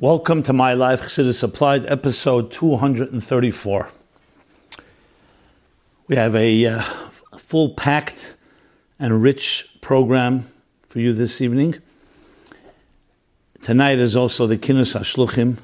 [0.00, 3.90] Welcome to My Life Chassidus Applied, episode 234.
[6.08, 6.82] We have a uh,
[7.36, 8.34] full packed
[8.98, 10.46] and rich program
[10.88, 11.74] for you this evening.
[13.60, 15.60] Tonight is also the Kinus HaShluchim,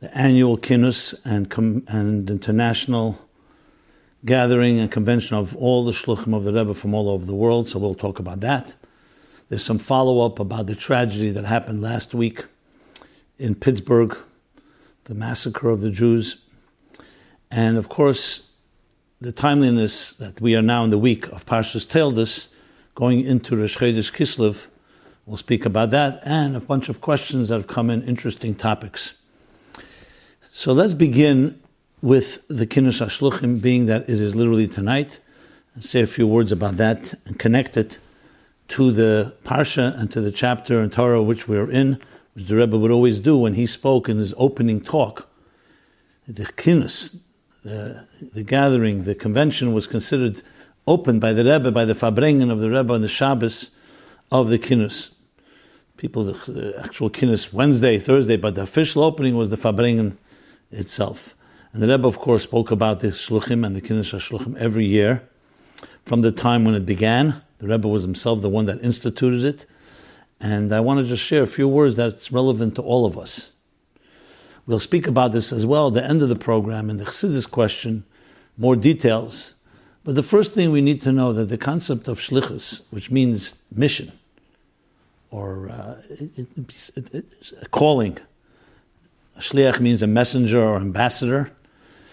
[0.00, 3.22] the annual Kinus and, com- and international
[4.24, 7.68] gathering and convention of all the Shluchim of the Rebbe from all over the world,
[7.68, 8.72] so we'll talk about that.
[9.50, 12.44] There's some follow up about the tragedy that happened last week
[13.38, 14.16] in Pittsburgh,
[15.04, 16.36] the massacre of the Jews.
[17.50, 18.48] And of course,
[19.20, 22.48] the timeliness that we are now in the week of Parshas Toldos,
[22.94, 24.66] going into Rosh Chodesh Kislev,
[25.26, 29.14] we'll speak about that, and a bunch of questions that have come in, interesting topics.
[30.50, 31.60] So let's begin
[32.02, 35.20] with the Kinus HaShluchim, being that it is literally tonight,
[35.74, 37.98] and say a few words about that and connect it
[38.68, 42.00] to the Parsha and to the chapter in Torah which we are in,
[42.38, 45.28] which the Rebbe would always do when he spoke in his opening talk.
[46.28, 47.16] The Kinus,
[47.64, 50.40] the, the gathering, the convention was considered
[50.86, 53.72] opened by the Rebbe, by the Farbrengen of the Rebbe on the Shabbos
[54.30, 55.10] of the Kinus.
[55.96, 60.16] People, the, the actual Kinus Wednesday, Thursday, but the official opening was the Farbrengen
[60.70, 61.34] itself.
[61.72, 65.28] And the Rebbe, of course, spoke about the Shluchim and the Kinus Shluchim every year
[66.04, 67.42] from the time when it began.
[67.58, 69.66] The Rebbe was himself the one that instituted it.
[70.40, 73.52] And I want to just share a few words that's relevant to all of us.
[74.66, 77.50] We'll speak about this as well at the end of the program in the Chassidus
[77.50, 78.04] question,
[78.56, 79.54] more details.
[80.04, 83.54] But the first thing we need to know that the concept of shlichus, which means
[83.74, 84.12] mission,
[85.30, 86.46] or uh, it,
[86.96, 87.24] it, it,
[87.60, 88.18] a calling,
[89.38, 91.50] shliach means a messenger or ambassador.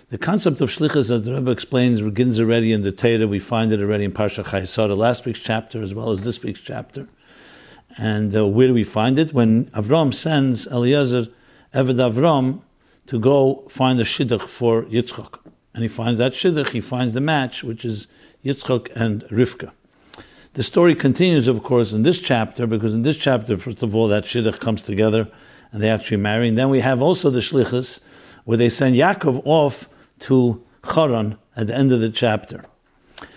[0.09, 3.27] The concept of shlichus, as the Rebbe explains, begins already in the Torah.
[3.27, 6.41] We find it already in Parsha Chayei Sarah, last week's chapter, as well as this
[6.43, 7.07] week's chapter.
[7.97, 9.33] And uh, where do we find it?
[9.33, 11.27] When Avram sends Eliezer,
[11.73, 12.61] Eved Avram,
[13.07, 15.39] to go find a shidduch for Yitzchak.
[15.73, 18.07] And he finds that shidduch, he finds the match, which is
[18.43, 19.71] Yitzchak and Rivka.
[20.53, 24.07] The story continues, of course, in this chapter, because in this chapter, first of all,
[24.07, 25.29] that shidduch comes together
[25.71, 26.47] and they actually marry.
[26.47, 27.99] And then we have also the shlichus,
[28.45, 29.89] where they send Yaakov off
[30.19, 30.63] to
[30.93, 32.65] Charan at the end of the chapter.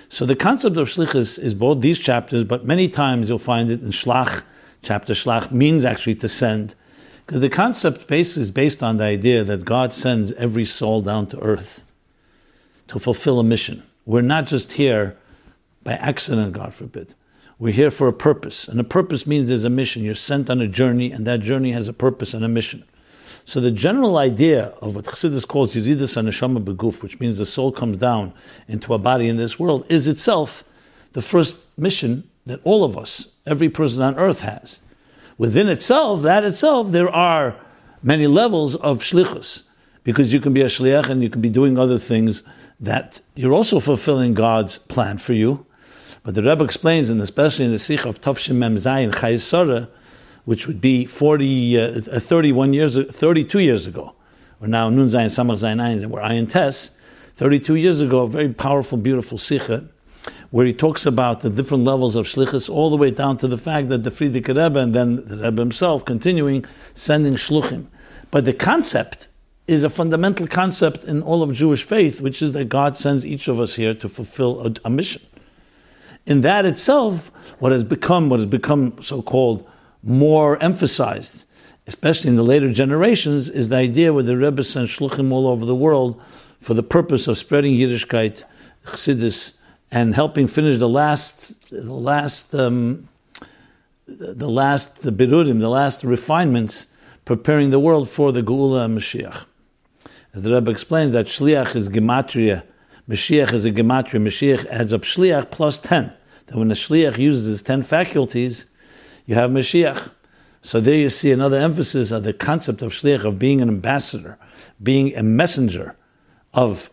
[0.09, 3.83] So the concept of shlichus is both these chapters, but many times you'll find it
[3.83, 4.43] in Shlach,
[4.83, 6.75] chapter Shlach means actually to send,
[7.27, 11.27] because the concept base is based on the idea that God sends every soul down
[11.29, 11.85] to earth
[12.87, 13.83] to fulfill a mission.
[14.07, 15.19] We're not just here
[15.85, 17.15] by accident, God forbid.
[17.59, 20.05] We're here for a purpose, and a purpose means there's a mission.
[20.05, 22.85] You're sent on a journey, and that journey has a purpose and a mission.
[23.49, 27.73] So the general idea of what Chassidus calls Yeridus Neshama Beguf, which means the soul
[27.73, 28.35] comes down
[28.69, 30.65] into a body in this world, is itself
[31.15, 34.81] the first mission that all of us, every person on earth has.
[35.39, 37.59] Within itself, that itself, there are
[38.03, 39.63] many levels of shlichus,
[40.05, 42.43] because you can be a shliach and you can be doing other things
[42.79, 45.65] that you're also fulfilling God's plan for you.
[46.23, 49.89] But the Rebbe explains, and especially in the Sikh of Tafshim Mem Zayin Chayei Sarah,
[50.49, 54.15] which would be 40, uh, 31 years, 32 years ago.
[54.59, 56.91] We're now Nun Zayin Samach Zayin Ayin, we're Ayin Tes.
[57.37, 59.85] 32 years ago, a very powerful, beautiful Sikha,
[60.51, 63.59] where he talks about the different levels of shlichus, all the way down to the
[63.59, 67.85] fact that the Frierdiker Rebbe and then the Rebbe himself continuing sending shluchim.
[68.31, 69.29] But the concept
[69.67, 73.49] is a fundamental concept in all of Jewish faith, which is that God sends each
[73.49, 75.21] of us here to fulfill a, a mission.
[76.25, 79.69] In that itself, what has become what has become so-called
[80.03, 81.47] more emphasized,
[81.87, 85.65] especially in the later generations, is the idea where the Rebbe sent shluchim all over
[85.65, 86.23] the world
[86.61, 88.45] for the purpose of spreading Yiddishkeit,
[88.87, 89.53] Chassidus,
[89.91, 93.09] and helping finish the last, the last, um,
[94.07, 96.87] the last birurim, the last refinements,
[97.25, 99.45] preparing the world for the Geula and Mashiach.
[100.35, 102.65] As the Rebbe explains, that Shliach is gematria,
[103.09, 104.21] Mashiach is a gematria.
[104.21, 106.13] Mashiach adds up Shliach plus ten.
[106.47, 108.67] That when the Shliach uses his ten faculties,
[109.29, 110.11] you have Mashiach.
[110.63, 114.39] So there you see another emphasis of the concept of shliach, of being an ambassador,
[114.83, 115.95] being a messenger
[116.55, 116.91] of,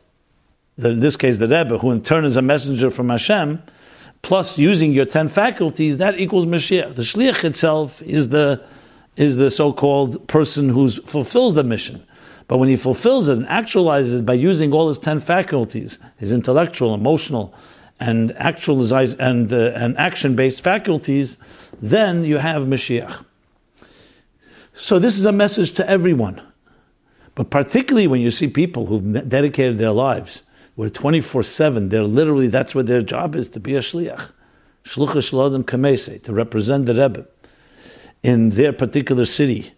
[0.78, 3.64] the, in this case, the Rebbe, who in turn is a messenger from Hashem,
[4.22, 6.96] plus using your ten faculties, that equals Mashiach.
[6.96, 8.62] The shliach itself is the,
[9.16, 12.06] is the so-called person who fulfills the mission.
[12.48, 16.34] But when he fulfills it and actualizes it by using all his ten faculties, his
[16.34, 17.56] intellectual, emotional,
[18.00, 21.38] and actualize and uh, and action based faculties,
[21.82, 23.26] then you have Mashiach.
[24.74, 26.42] So this is a message to everyone,
[27.34, 30.44] but particularly when you see people who've dedicated their lives,
[30.76, 34.32] where twenty four seven, they're literally that's what their job is to be a shliach,
[34.84, 37.26] shluchah shlodim kamese, to represent the Rebbe
[38.24, 39.72] in their particular city,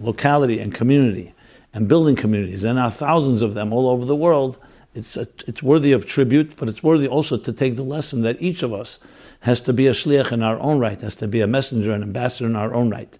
[0.00, 1.32] locality and community
[1.72, 4.58] and building communities, and are thousands of them all over the world,
[4.94, 8.40] it's, a, it's worthy of tribute, but it's worthy also to take the lesson that
[8.40, 8.98] each of us
[9.40, 12.02] has to be a shliach in our own right, has to be a messenger and
[12.02, 13.18] ambassador in our own right.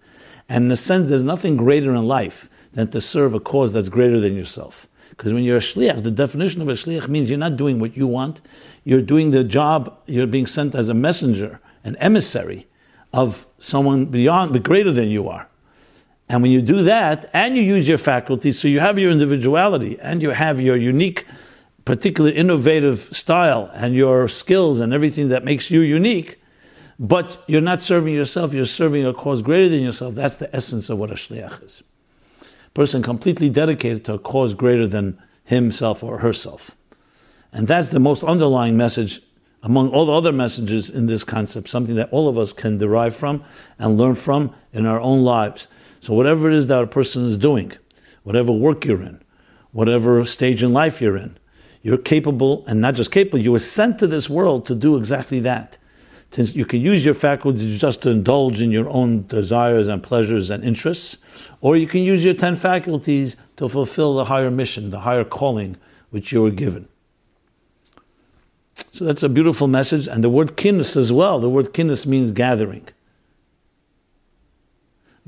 [0.48, 3.88] And in a sense, there's nothing greater in life than to serve a cause that's
[3.88, 4.86] greater than yourself.
[5.10, 7.96] Because when you're a shliach, the definition of a shliach means you're not doing what
[7.96, 8.40] you want,
[8.84, 12.66] you're doing the job, you're being sent as a messenger, an emissary
[13.12, 15.48] of someone beyond, but greater than you are.
[16.28, 19.98] And when you do that, and you use your faculties, so you have your individuality,
[20.00, 21.26] and you have your unique,
[21.84, 26.40] particular innovative style, and your skills, and everything that makes you unique,
[26.98, 30.14] but you're not serving yourself, you're serving a cause greater than yourself.
[30.14, 31.82] That's the essence of what a shliach is.
[32.74, 36.76] Person completely dedicated to a cause greater than himself or herself.
[37.52, 39.20] And that's the most underlying message
[39.62, 43.14] among all the other messages in this concept, something that all of us can derive
[43.14, 43.44] from
[43.78, 45.68] and learn from in our own lives.
[46.00, 47.72] So, whatever it is that a person is doing,
[48.24, 49.20] whatever work you're in,
[49.70, 51.38] whatever stage in life you're in,
[51.82, 55.40] you're capable, and not just capable, you were sent to this world to do exactly
[55.40, 55.78] that.
[56.30, 60.48] Since you can use your faculties just to indulge in your own desires and pleasures
[60.48, 61.18] and interests,
[61.60, 65.76] or you can use your ten faculties to fulfill the higher mission, the higher calling
[66.10, 66.88] which you were given.
[68.92, 70.08] So that's a beautiful message.
[70.08, 71.38] And the word kinnis as well.
[71.38, 72.88] The word kinnis means gathering.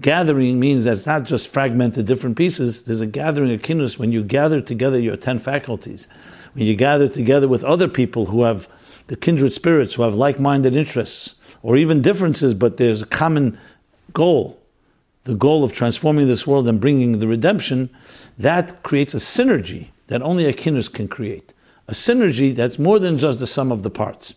[0.01, 2.83] Gathering means that it's not just fragmented different pieces.
[2.83, 6.09] There's a gathering of kinnis when you gather together your ten faculties.
[6.55, 8.69] When you gather together with other people who have
[9.09, 13.59] the kindred spirits, who have like minded interests, or even differences, but there's a common
[14.13, 14.61] goal
[15.25, 17.91] the goal of transforming this world and bringing the redemption,
[18.39, 21.53] that creates a synergy that only a kinnis can create
[21.87, 24.35] a synergy that's more than just the sum of the parts.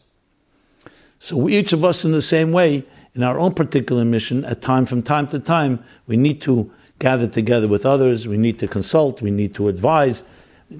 [1.19, 2.83] So each of us, in the same way,
[3.15, 6.69] in our own particular mission, at time from time to time, we need to
[6.99, 8.27] gather together with others.
[8.27, 9.21] We need to consult.
[9.21, 10.23] We need to advise.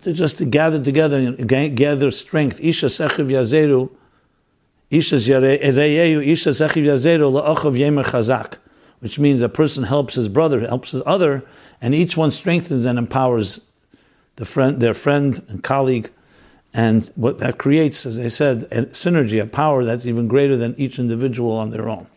[0.01, 2.59] To just to gather together and gather strength.
[2.59, 3.89] Isha sechiv yazeru,
[4.89, 8.55] isha reyehu, isha sechiv yazeru la'achav yemer chazak,
[8.99, 11.43] which means a person helps his brother, helps his other,
[11.81, 13.61] and each one strengthens and empowers
[14.35, 16.11] the friend, their friend and colleague
[16.73, 20.75] and what that creates, as I said, a synergy, a power that's even greater than
[20.77, 22.07] each individual on their own.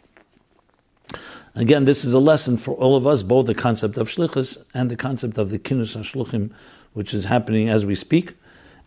[1.55, 4.91] Again, this is a lesson for all of us, both the concept of shlichus and
[4.91, 6.51] the concept of the kinus and shluchim,
[6.93, 8.35] which is happening as we speak.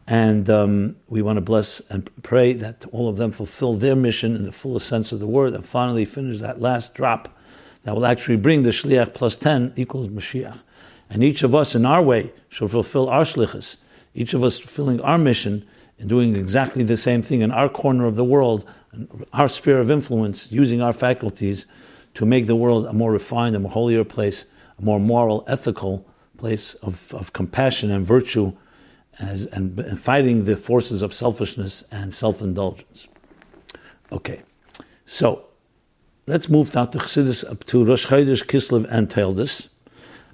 [0.05, 4.35] And um, we want to bless and pray that all of them fulfill their mission
[4.35, 7.37] in the fullest sense of the word and finally finish that last drop
[7.83, 10.59] that will actually bring the shliach plus 10 equals Mashiach.
[11.09, 13.77] And each of us in our way shall fulfill our shlichus
[14.13, 15.65] each of us fulfilling our mission
[15.99, 18.69] and doing exactly the same thing in our corner of the world,
[19.31, 21.65] our sphere of influence, using our faculties
[22.13, 24.45] to make the world a more refined, a more holier place,
[24.77, 26.07] a more moral, ethical
[26.43, 28.51] place of, of compassion and virtue,
[29.17, 33.07] as, and, and fighting the forces of selfishness and self indulgence.
[34.11, 34.41] Okay,
[35.05, 35.45] so
[36.27, 39.69] let's move now to Chassidus up to Rosh Chodesh, Kislev, and Toldos.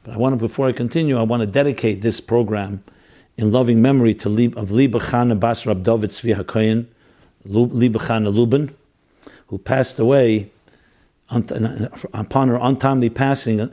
[0.04, 2.84] But I want to, before I continue, I want to dedicate this program
[3.38, 6.88] in loving memory to Lib, of Liba Chana Bas Rab David Tzvi HaKoyen,
[7.46, 8.74] Liba Chana Lubin,
[9.46, 10.50] who passed away
[11.30, 13.70] upon her untimely passing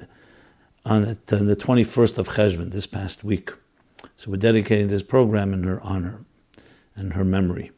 [0.87, 3.51] on the 21st of Cheshvan, this past week.
[4.17, 6.21] So we're dedicating this program in her honor
[6.95, 7.73] and her memory.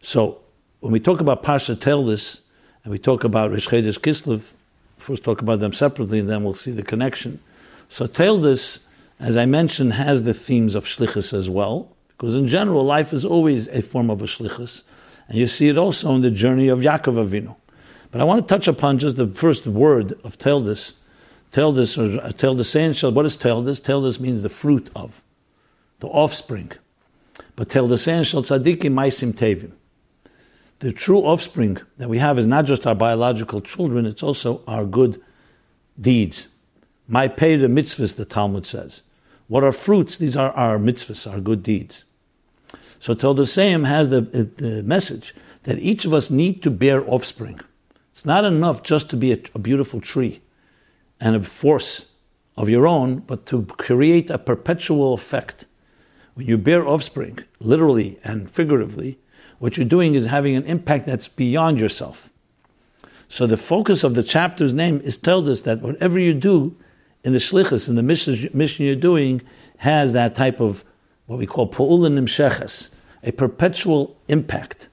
[0.00, 0.40] So
[0.80, 2.40] when we talk about Parsha Toldos
[2.84, 4.52] and we talk about Rosh Chodesh Kislev,
[4.96, 7.40] first talk about them separately and then we'll see the connection.
[7.90, 8.80] So Toldos
[9.20, 13.24] as I mentioned, has the themes of shlichus as well, because in general, life is
[13.24, 14.82] always a form of a shlichus,
[15.26, 17.56] and you see it also in the journey of Yaakov Avinu.
[18.10, 20.94] But I want to touch upon just the first word of Toldos.
[21.52, 23.80] Toldos, or uh, Teldisain, what is Toldos?
[23.80, 25.22] Toldos means the fruit of,
[26.00, 26.72] the offspring.
[27.56, 29.72] But Teldisain shall tzadikim maisim tevim.
[30.80, 34.84] The true offspring that we have is not just our biological children, it's also our
[34.84, 35.20] good
[36.00, 36.48] deeds.
[37.08, 39.02] My pay the mitzvahs, the Talmud says.
[39.48, 40.18] What are fruits?
[40.18, 42.04] These are our mitzvahs, our good deeds.
[43.00, 47.60] So Teldosayim has the, the message that each of us need to bear offspring.
[48.12, 50.42] It's not enough just to be a, a beautiful tree
[51.20, 52.06] and a force
[52.56, 55.66] of your own, but to create a perpetual effect.
[56.34, 59.18] When you bear offspring, literally and figuratively,
[59.58, 62.30] what you're doing is having an impact that's beyond yourself.
[63.28, 66.76] So the focus of the chapter's name is tell us that whatever you do
[67.24, 69.42] in the shlichus, in the mission, you're doing,
[69.78, 70.84] has that type of
[71.26, 72.90] what we call pu'ulin nimsheches,
[73.22, 74.88] a perpetual impact.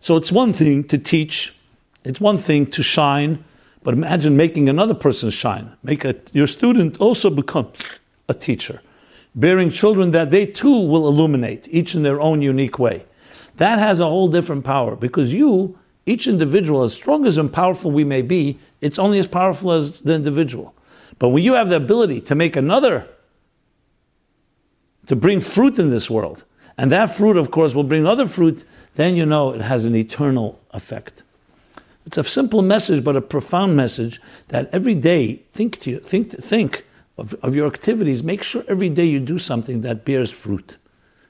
[0.00, 1.54] So it's one thing to teach,
[2.04, 3.44] it's one thing to shine,
[3.82, 5.72] But imagine making another person shine.
[5.82, 7.72] Make a, your student also become
[8.28, 8.82] a teacher,
[9.34, 13.04] bearing children that they too will illuminate, each in their own unique way.
[13.56, 17.90] That has a whole different power because you, each individual, as strong as and powerful
[17.90, 20.74] we may be, it's only as powerful as the individual.
[21.18, 23.08] But when you have the ability to make another,
[25.06, 26.44] to bring fruit in this world,
[26.76, 29.96] and that fruit, of course, will bring other fruit, then you know it has an
[29.96, 31.24] eternal effect.
[32.08, 36.30] It's a simple message, but a profound message that every day think to you, think
[36.42, 36.86] think
[37.18, 38.22] of, of your activities.
[38.22, 40.78] Make sure every day you do something that bears fruit,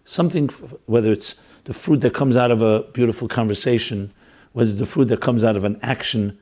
[0.05, 0.47] something
[0.87, 4.13] whether it's the fruit that comes out of a beautiful conversation,
[4.53, 6.39] whether it's the fruit that comes out of an action,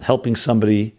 [0.00, 0.96] helping somebody,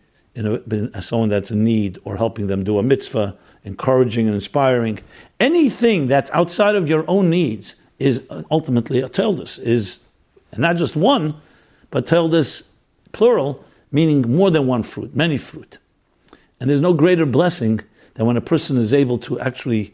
[1.02, 5.00] someone that's in need, or helping them do a mitzvah, encouraging and inspiring.
[5.42, 10.00] Anything that's outside of your own needs is ultimately a teldus, is
[10.54, 11.42] and not just one,
[11.94, 12.64] but teldus
[13.12, 15.78] plural, meaning more than one fruit, many fruit.
[16.60, 17.82] And there's no greater blessing
[18.16, 19.94] than when a person is able to actually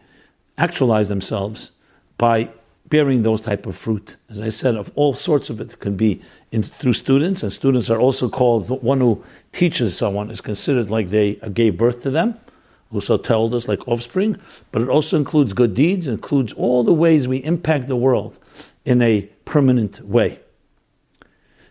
[0.58, 1.72] actualize themselves
[2.18, 2.50] by
[2.88, 4.15] bearing those type of fruit.
[4.29, 6.22] As I said, of all sorts of it, it can be
[6.53, 11.10] in, through students, and students are also called one who teaches someone is considered like
[11.10, 12.39] they uh, gave birth to them
[12.91, 14.36] also told us like offspring,
[14.72, 18.39] but it also includes good deeds, includes all the ways we impact the world
[18.84, 20.39] in a permanent way.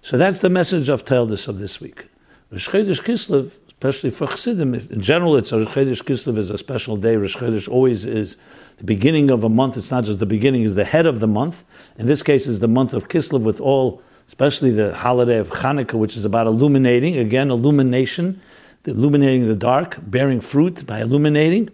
[0.09, 2.07] So that's the message of Toldos of this week.
[2.51, 6.97] Rosh Chodesh Kislev, especially for Chassidim, in general, it's Rosh Chodesh Kislev is a special
[6.97, 7.17] day.
[7.17, 8.39] Rosh Chodesh always is
[8.79, 9.77] the beginning of a month.
[9.77, 11.63] It's not just the beginning; it's the head of the month.
[11.99, 15.99] In this case, is the month of Kislev with all, especially the holiday of Hanukkah,
[15.99, 17.19] which is about illuminating.
[17.19, 18.41] Again, illumination
[18.87, 21.69] illuminating the dark, bearing fruit by illuminating.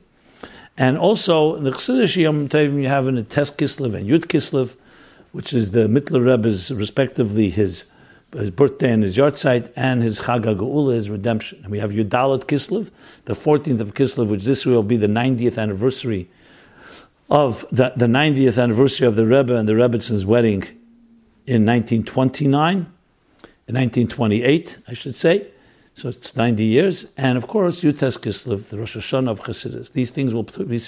[0.77, 4.75] And also, in the Chassidish Yom Tovim, you have in the Kislev and Yud Kislev,
[5.31, 7.87] which is the Mittler Rebbe's, respectively, his,
[8.35, 11.61] his birthday and his yahrzeit, and his Chag HaGeula, his redemption.
[11.63, 12.91] And we have Yud Daled Kislev,
[13.25, 16.29] the 14th of Kislev, which this will be the 90th anniversary
[17.31, 20.63] of the, the 90th anniversary of the Rebbe and the Rebbitzins' wedding
[21.47, 25.49] in 1929, in 1928, I should say.
[25.97, 27.07] So it's 90 years.
[27.17, 29.93] And of course, Yud Tes Kislev, the Rosh Hashanah of Chassidus.
[29.93, 30.81] These things will be,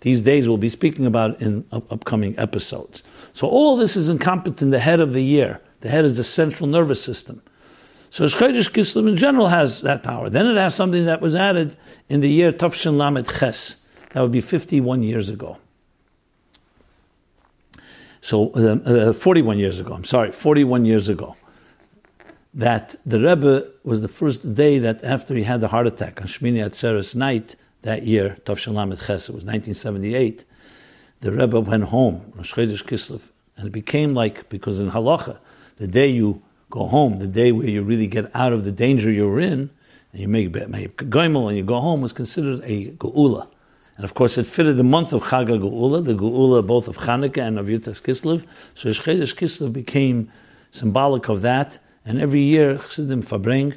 [0.00, 3.02] these days we'll be speaking about in up- upcoming episodes.
[3.32, 5.60] So all this is encompassed in the head of the year.
[5.82, 7.42] The head is the central nervous system.
[8.10, 10.30] So Chodesh Kislev in general has that power.
[10.30, 11.76] Then it has something that was added
[12.08, 13.76] in the year Tafshin Lamed Ches.
[14.10, 15.58] That would be 51 years ago.
[18.20, 21.36] So uh, uh, 41 years ago, I'm sorry, 41 years ago
[22.54, 26.26] that the Rebbe was the first day that after he had the heart attack on
[26.26, 30.44] Shmini Atzeres night that year, Tov Shalamet Ches, it was 1978,
[31.20, 35.38] the Rebbe went home, Rosh Chodesh Kislev, and it became like, because in Halacha,
[35.76, 39.10] the day you go home, the day where you really get out of the danger
[39.10, 39.70] you're in,
[40.12, 43.48] and you make Goimel and you go home, was considered a Geula.
[43.96, 47.46] And of course, it fitted the month of Chag Geula, the Geula both of Chanukah
[47.46, 48.46] and of Yitzhak Kislev.
[48.74, 50.30] So Rosh Chodesh Kislev became
[50.70, 53.74] symbolic of that, and every year, Chassidim Fabring,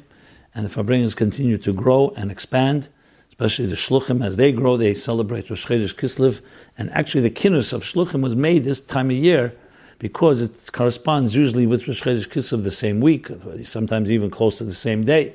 [0.54, 2.88] and the Fabringers continue to grow and expand,
[3.28, 4.24] especially the Shluchim.
[4.24, 6.40] As they grow, they celebrate Rosh Kislev.
[6.78, 9.54] And actually, the Kinnus of Shluchim was made this time of year
[9.98, 13.28] because it corresponds usually with Rosh Chodesh Kislev the same week,
[13.64, 15.34] sometimes even close to the same day.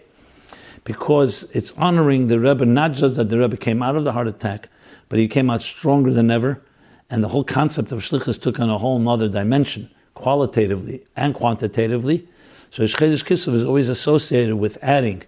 [0.83, 4.27] Because it's honoring the Rebbe, not just that the Rebbe came out of the heart
[4.27, 4.69] attack,
[5.09, 6.61] but he came out stronger than ever.
[7.09, 12.27] And the whole concept of Shlichus took on a whole other dimension, qualitatively and quantitatively.
[12.69, 15.23] So Rosh Chodesh Kislev is always associated with adding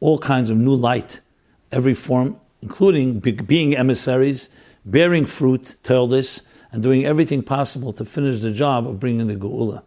[0.00, 1.20] all kinds of new light,
[1.70, 4.48] every form, including being emissaries,
[4.84, 9.82] bearing fruit, this, and doing everything possible to finish the job of bringing the Geula.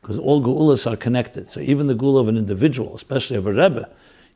[0.00, 1.48] Because all Geulas are connected.
[1.48, 3.88] So even the Geula of an individual, especially of a Rebbe,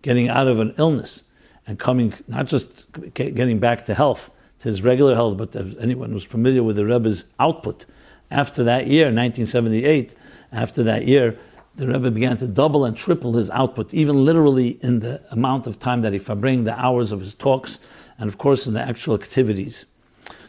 [0.02, 1.22] getting out of an illness
[1.66, 4.30] and coming, not just getting back to health,
[4.60, 7.86] to his regular health, but anyone who's familiar with the Rebbe's output
[8.30, 10.14] after that year, 1978,
[10.52, 11.38] after that year,
[11.76, 15.78] the Rebbe began to double and triple his output, even literally in the amount of
[15.78, 17.78] time that he fabring, the hours of his talks,
[18.18, 19.84] and of course in the actual activities.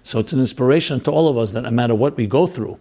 [0.04, 2.80] So it's an inspiration to all of us that no matter what we go through,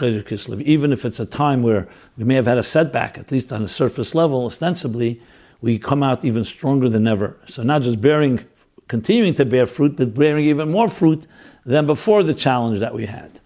[0.00, 3.62] even if it's a time where we may have had a setback, at least on
[3.62, 5.20] a surface level, ostensibly,
[5.60, 7.36] we come out even stronger than ever.
[7.46, 8.44] So not just bearing,
[8.88, 11.26] continuing to bear fruit, but bearing even more fruit
[11.66, 13.40] than before the challenge that we had.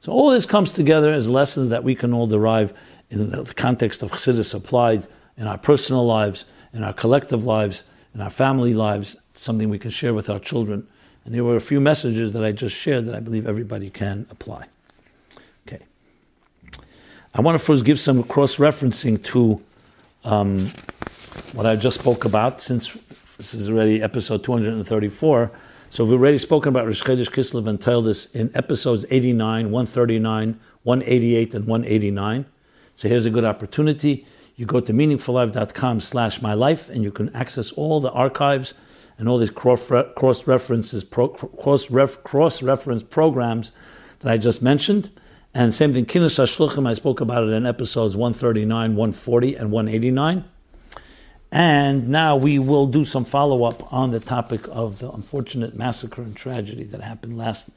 [0.00, 2.74] So all this comes together as lessons that we can all derive
[3.10, 8.20] in the context of Chassidus applied in our personal lives, in our collective lives, in
[8.20, 10.86] our family lives, something we can share with our children.
[11.24, 14.26] And there were a few messages that I just shared that I believe everybody can
[14.30, 14.66] apply.
[15.66, 15.82] Okay.
[17.34, 19.62] I want to first give some cross referencing to
[20.24, 20.70] um,
[21.52, 22.96] what I just spoke about, since
[23.38, 25.50] this is already episode 234.
[25.90, 31.54] So we've already spoken about Rosh Chodesh Kislev and Toldis in episodes 89, 139, 188,
[31.54, 32.46] and 189.
[32.96, 34.26] So here's a good opportunity.
[34.56, 38.74] You go to meaningfullife.com slash my life and you can access all the archives
[39.18, 43.72] and all these cross references, cross reference programs
[44.20, 45.10] that I just mentioned.
[45.52, 50.44] And same thing, Kinus HaShluchim, I spoke about it in episodes 139, 140, and 189.
[51.52, 56.22] And now we will do some follow up on the topic of the unfortunate massacre
[56.22, 57.68] and tragedy that happened last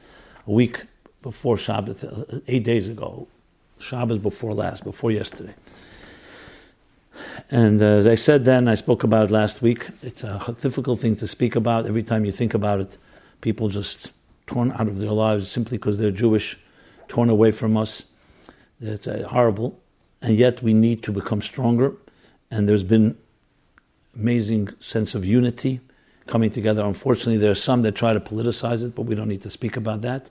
[0.48, 0.86] week
[1.22, 3.28] before Shabbos, uh, eight days ago.
[3.78, 5.54] Shabbos before last, before yesterday.
[7.50, 9.88] And uh, as I said then, I spoke about it last week.
[10.02, 11.86] It's a difficult thing to speak about.
[11.86, 12.98] Every time you think about it,
[13.42, 14.12] people just
[14.46, 16.58] torn out of their lives simply because they're Jewish
[17.08, 18.04] torn away from us.
[18.82, 19.80] It's uh, horrible.
[20.22, 21.94] And yet we need to become stronger.
[22.50, 23.18] And there's been
[24.16, 25.80] amazing sense of unity
[26.26, 26.84] coming together.
[26.84, 29.78] Unfortunately, there are some that try to politicize it, but we don't need to speak
[29.78, 30.30] about that.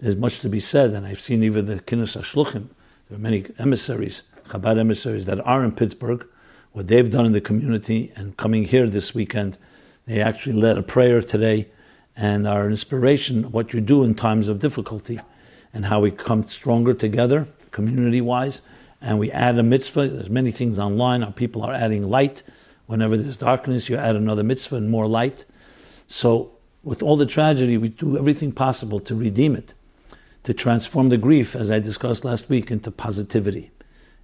[0.00, 2.68] There's much to be said, and I've seen even the Kinus HaShluchim.
[3.08, 6.26] There are many emissaries, Chabad emissaries, that are in Pittsburgh.
[6.72, 9.58] What they've done in the community and coming here this weekend,
[10.06, 11.68] they actually led a prayer today
[12.16, 15.20] and are an inspiration what you do in times of difficulty
[15.74, 18.62] and how we come stronger together, community wise.
[19.00, 20.08] And we add a mitzvah.
[20.08, 21.24] There's many things online.
[21.24, 22.42] Our people are adding light.
[22.86, 25.44] Whenever there's darkness, you add another mitzvah and more light.
[26.06, 29.74] So, with all the tragedy, we do everything possible to redeem it,
[30.44, 33.70] to transform the grief, as I discussed last week, into positivity.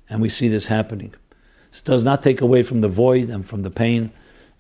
[0.09, 1.15] And we see this happening.
[1.85, 4.13] Does not take away from the void and from the pain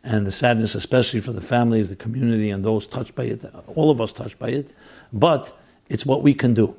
[0.02, 3.44] and the sadness, especially for the families, the community, and those touched by it,
[3.74, 4.72] all of us touched by it.
[5.12, 5.58] But
[5.88, 6.76] it's what we can do.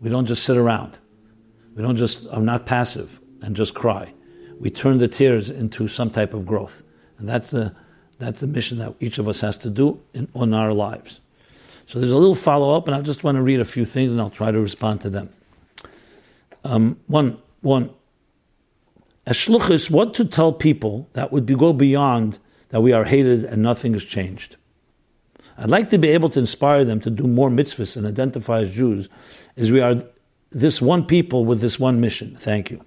[0.00, 0.98] We don't just sit around.
[1.74, 4.14] We don't just are not passive and just cry.
[4.58, 6.82] We turn the tears into some type of growth,
[7.18, 7.74] and that's the
[8.18, 11.20] that's the mission that each of us has to do in, in our lives.
[11.86, 14.12] So there's a little follow up, and I just want to read a few things,
[14.12, 15.30] and I'll try to respond to them.
[16.64, 17.90] Um, one one.
[19.26, 22.38] As shluchis, what to tell people that would be, go beyond
[22.70, 24.56] that we are hated and nothing has changed.
[25.58, 28.72] I'd like to be able to inspire them to do more mitzvahs and identify as
[28.72, 29.08] Jews,
[29.56, 30.02] as we are
[30.50, 32.36] this one people with this one mission.
[32.40, 32.84] Thank you.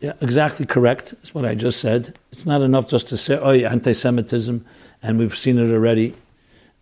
[0.00, 1.10] Yeah, exactly correct.
[1.10, 2.16] That's what I just said.
[2.32, 4.64] It's not enough just to say, oh, yeah, anti Semitism,
[5.02, 6.14] and we've seen it already,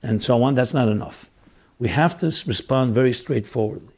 [0.02, 0.54] and so on.
[0.54, 1.30] That's not enough.
[1.78, 3.95] We have to respond very straightforwardly.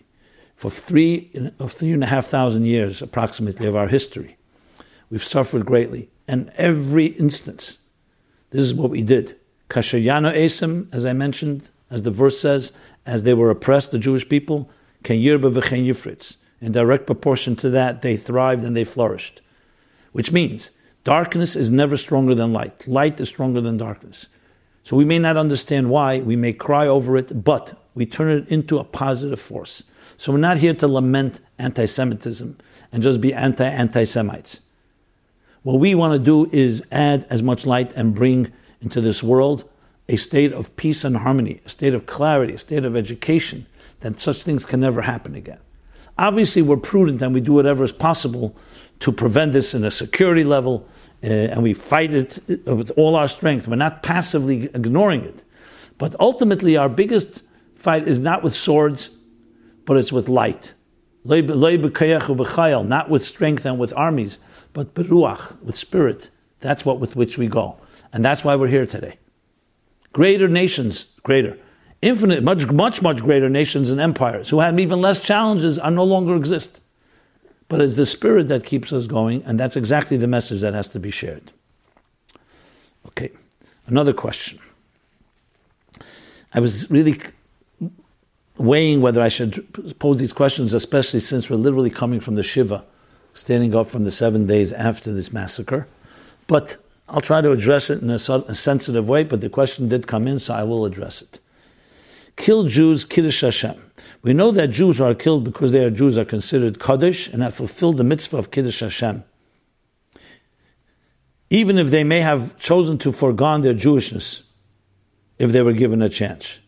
[0.58, 1.30] For three,
[1.68, 4.38] three and a half thousand years, approximately, of our history,
[5.08, 6.10] we've suffered greatly.
[6.26, 7.78] And every instance,
[8.50, 9.36] this is what we did.
[9.70, 12.72] Kashayano Esim, as I mentioned, as the verse says,
[13.06, 14.68] as they were oppressed, the Jewish people,
[15.04, 16.38] Ken Yirba v'chen Yifritz.
[16.60, 19.40] In direct proportion to that, they thrived and they flourished.
[20.10, 20.72] Which means
[21.04, 22.84] darkness is never stronger than light.
[22.88, 24.26] Light is stronger than darkness.
[24.82, 28.48] So we may not understand why, we may cry over it, but we turn it
[28.48, 29.84] into a positive force.
[30.16, 32.56] So we're not here to lament anti Semitism
[32.92, 34.60] and just be anti anti Semites.
[35.62, 39.68] What we want to do is add as much light and bring into this world
[40.08, 43.66] a state of peace and harmony, a state of clarity, a state of education,
[44.00, 45.58] that such things can never happen again.
[46.16, 48.56] Obviously, we're prudent and we do whatever is possible
[49.00, 50.86] to prevent this in a security level,
[51.22, 53.68] uh, and we fight it uh, with all our strength.
[53.68, 55.44] We're not passively ignoring it.
[55.98, 57.44] But ultimately, our biggest
[57.76, 59.10] fight is not with swords,
[59.88, 60.74] but it's with light.
[61.24, 61.46] Not
[63.08, 64.38] with strength and with armies,
[64.74, 66.28] but beruach, with spirit.
[66.60, 67.78] That's what with which we go.
[68.12, 69.18] And that's why we're here today.
[70.12, 71.56] Greater nations, greater,
[72.02, 76.04] infinite, much, much, much greater nations and empires who had even less challenges are no
[76.04, 76.82] longer exist.
[77.68, 80.88] But it's the spirit that keeps us going, and that's exactly the message that has
[80.88, 81.50] to be shared.
[83.06, 83.30] Okay,
[83.86, 84.58] another question.
[86.52, 87.18] I was really
[88.58, 92.84] weighing whether I should pose these questions, especially since we're literally coming from the Shiva,
[93.34, 95.86] standing up from the seven days after this massacre.
[96.46, 96.76] But
[97.08, 100.26] I'll try to address it in a, a, sensitive way, but the question did come
[100.26, 101.40] in, so I will address it.
[102.36, 103.80] Kill Jews, Kiddush Hashem.
[104.22, 107.54] We know that Jews are killed because they are Jews are considered Kaddish and have
[107.54, 109.24] fulfilled the mitzvah of Kiddush Hashem.
[111.50, 114.42] Even if they may have chosen to forego their Jewishness,
[115.38, 116.60] if they were given a chance.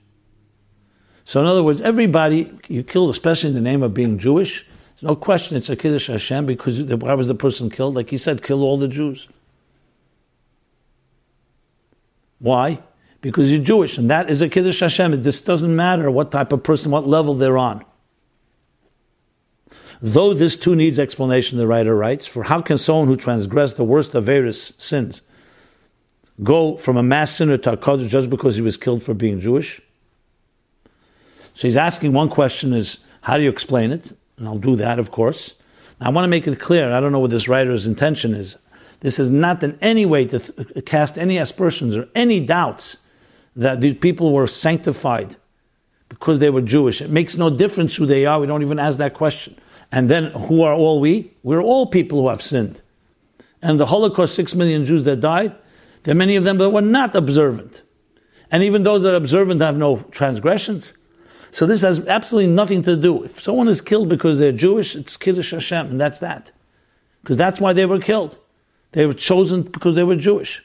[1.31, 5.05] So, in other words, everybody you killed, especially in the name of being Jewish, there's
[5.05, 7.95] no question it's a Kiddush Hashem because why was the person killed?
[7.95, 9.29] Like he said, kill all the Jews.
[12.41, 12.81] Why?
[13.21, 15.23] Because you're Jewish, and that is a Kiddush Hashem.
[15.23, 17.85] This doesn't matter what type of person, what level they're on.
[20.03, 23.85] Though this too needs explanation, the writer writes, for how can someone who transgressed the
[23.85, 25.23] worst of various sins
[26.43, 29.81] go from a mass sinner to a just because he was killed for being Jewish?
[31.61, 34.15] So he's asking one question is, how do you explain it?
[34.39, 35.53] And I'll do that, of course.
[36.01, 38.57] Now, I want to make it clear, I don't know what this writer's intention is.
[39.01, 42.97] This is not in any way to th- cast any aspersions or any doubts
[43.57, 45.37] that these people were sanctified
[46.09, 47.03] because they were Jewish.
[47.03, 48.41] It makes no difference who they are.
[48.41, 49.55] We don't even ask that question.
[49.93, 51.31] And then who are all we?
[51.43, 52.81] We're all people who have sinned.
[53.61, 55.55] And the Holocaust, six million Jews that died,
[56.05, 57.83] there are many of them that were not observant.
[58.51, 60.95] And even those that are observant have no transgressions.
[61.53, 63.25] So this has absolutely nothing to do.
[63.25, 66.53] If someone is killed because they're Jewish, it's Kiddush Hashem, and that's that.
[67.23, 68.39] Because that's why they were killed.
[68.93, 70.65] They were chosen because they were Jewish.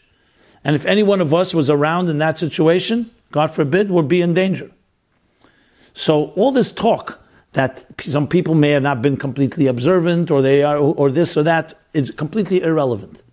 [0.63, 4.21] And if any one of us was around in that situation, God forbid, we'd be
[4.21, 4.71] in danger.
[5.93, 7.21] So all this talk
[7.53, 11.43] that some people may have not been completely observant or they are or this or
[11.43, 13.23] that is completely irrelevant.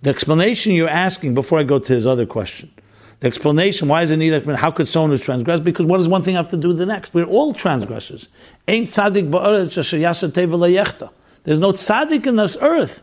[0.00, 2.72] The explanation you're asking before I go to his other question.
[3.22, 5.62] The explanation, why is it need How could someone who's transgressed?
[5.62, 7.14] Because what does one thing have to do with the next?
[7.14, 8.26] We're all transgressors.
[8.66, 9.30] Ain't tzaddik
[11.44, 13.00] There's no tzaddik in this earth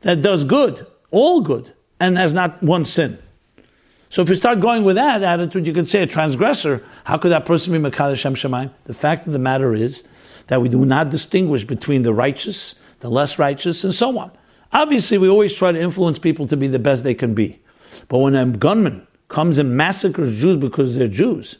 [0.00, 3.18] that does good, all good, and has not one sin.
[4.08, 7.32] So if you start going with that attitude, you could say a transgressor, how could
[7.32, 8.70] that person be Mekadosh Shem Shemaim?
[8.84, 10.04] The fact of the matter is
[10.46, 14.30] that we do not distinguish between the righteous, the less righteous, and so on.
[14.72, 17.60] Obviously, we always try to influence people to be the best they can be.
[18.08, 21.58] But when a gunman comes and massacres Jews because they're Jews,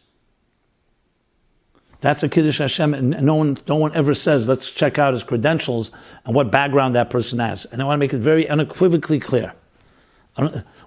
[2.01, 5.25] that's a Kiddush Hashem, and no one, no one ever says, let's check out his
[5.25, 5.91] credentials
[6.25, 7.65] and what background that person has.
[7.67, 9.55] And I want to make it very unequivocally clear.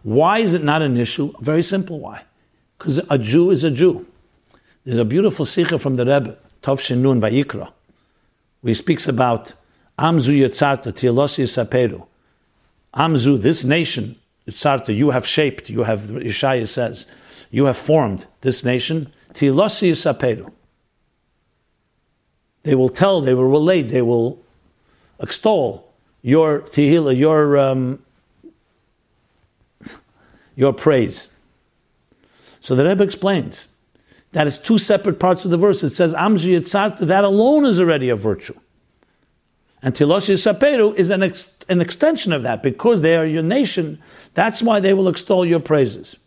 [0.04, 1.34] Why is it not an issue?
[1.42, 2.22] Very simple why.
[2.78, 4.06] Because a Jew is a Jew.
[4.86, 7.72] There's a beautiful sikha from the Rebbe, Tov Shinun Vayikra,
[8.62, 9.54] where he speaks about
[9.98, 12.06] Amzu Yitzarta, Tilosi Saperu.
[12.94, 14.16] Amzu, this nation,
[14.50, 17.08] Yitzarta, you have shaped, you have, Ishaya says,
[17.52, 19.12] you have formed this nation.
[19.34, 19.52] They
[22.76, 24.42] will tell, they will relate, they will
[25.20, 28.04] extol your Tehillah, your um,
[30.56, 31.28] your praise.
[32.60, 33.68] So the Rebbe explains
[34.34, 35.84] that is two separate parts of the verse.
[35.84, 38.60] It says that alone is already a virtue.
[39.82, 44.00] And Tilosh Saperu is an, ex- an extension of that because they are your nation.
[44.34, 46.18] That's why they will extol your praises.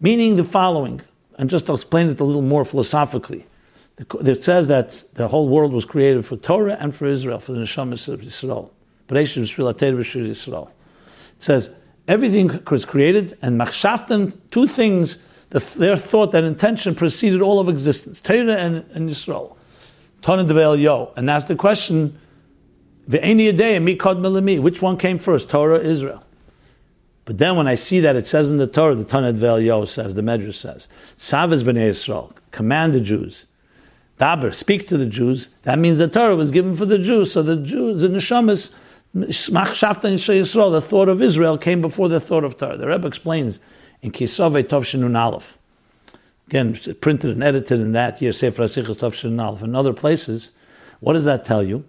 [0.00, 1.00] Meaning the following,
[1.38, 3.46] and just to explain it a little more philosophically.
[3.98, 7.60] It says that the whole world was created for Torah and for Israel, for the
[7.60, 8.72] Neshamas of Israel.
[9.08, 10.96] It
[11.38, 11.70] says,
[12.08, 15.18] everything was created, and machshaftan, two things,
[15.50, 19.56] the, their thought, that intention preceded all of existence, Torah and, and Yisrael.
[20.20, 21.12] Tana Yo.
[21.16, 22.18] And that's the question,
[23.08, 26.22] which one came first, Torah Israel?
[27.24, 30.14] But then when I see that it says in the Torah, the Tana Yo says,
[30.14, 30.88] the Medrash says,
[31.18, 33.46] Savas b'nei Israel, command the Jews.
[34.18, 35.50] Daber, speak to the Jews.
[35.62, 37.32] That means the Torah was given for the Jews.
[37.32, 38.72] So the Jews, the Neshamas,
[39.12, 42.76] the thought of Israel came before the thought of Torah.
[42.76, 43.58] The Rebbe explains
[44.02, 45.58] in Kisove Tov Aleph.
[46.46, 49.62] Again, printed and edited in that year, Sefer HaSichos Tov Aleph.
[49.62, 50.52] In other places,
[51.00, 51.84] what does that tell you?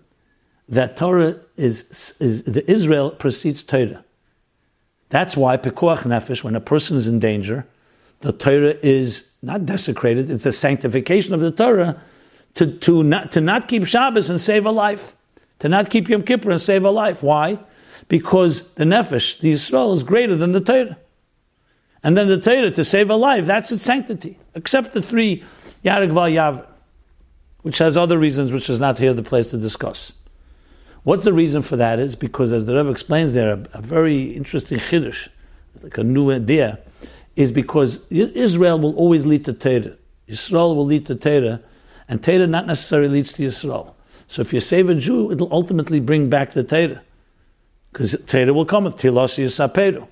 [0.70, 4.04] That Torah is, is the Israel precedes Torah.
[5.10, 7.66] That's why Pekuach Nefesh, when a person is in danger,
[8.20, 12.02] the Torah is not desecrated, it's the sanctification of the Torah
[12.56, 15.16] to, to, not, to not keep Shabbos and save a life
[15.60, 17.24] to not keep Yom Kippur and save a life.
[17.24, 17.60] Why?
[18.08, 20.98] Because the nefesh, the Yisrael, is greater than the Torah.
[22.04, 24.38] And then the Torah, to save a life, that's its sanctity.
[24.54, 25.44] Except the three
[25.84, 26.66] yehareg v'al ya'avor,
[27.62, 30.12] which has other reasons, which is not here the place to discuss.
[31.08, 34.24] What's the reason for that is because, as the Rebbe explains there, a, a very
[34.24, 35.30] interesting chiddush,
[35.82, 36.80] like a new idea,
[37.38, 39.96] is because Israel will always lead to Torah.
[40.28, 41.62] Israel will lead to Torah,
[42.10, 43.96] and Torah not necessarily leads to Israel.
[44.28, 47.02] So if you save a Jew, it'll ultimately bring back the Torah.
[47.94, 50.06] Because Torah will come with Tilos Yisaperu.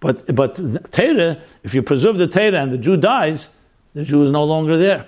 [0.00, 0.54] But, but
[0.90, 3.50] Torah, if you preserve the Torah and the Jew dies,
[3.92, 5.06] the Jew is no longer there.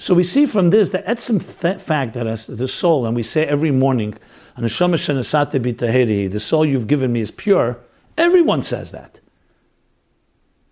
[0.00, 3.70] So we see from this the etzim fact that the soul, and we say every
[3.70, 4.14] morning,
[4.56, 4.68] the
[6.40, 7.78] soul you've given me is pure.
[8.16, 9.20] Everyone says that.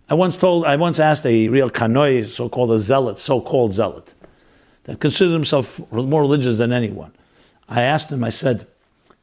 [0.09, 4.15] I once told, I once asked a real kanoi, so-called a zealot, so-called zealot,
[4.85, 7.13] that considered himself more religious than anyone.
[7.69, 8.67] I asked him, I said,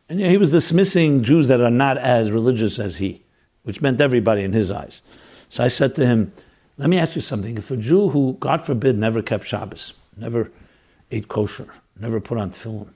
[0.08, 3.24] and he was dismissing Jews that are not as religious as he,
[3.64, 5.02] which meant everybody in his eyes.
[5.50, 6.32] So I said to him,
[6.78, 7.58] let me ask you something.
[7.58, 10.52] If a Jew who, God forbid, never kept Shabbos, never
[11.12, 11.68] ate kosher,
[12.00, 12.90] never put on tefillin.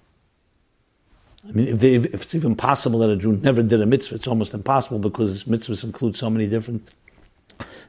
[1.48, 4.16] I mean, if, they, if, it's even possible that a Jew never did a mitzvah,
[4.16, 6.90] it's almost impossible because mitzvahs include so many different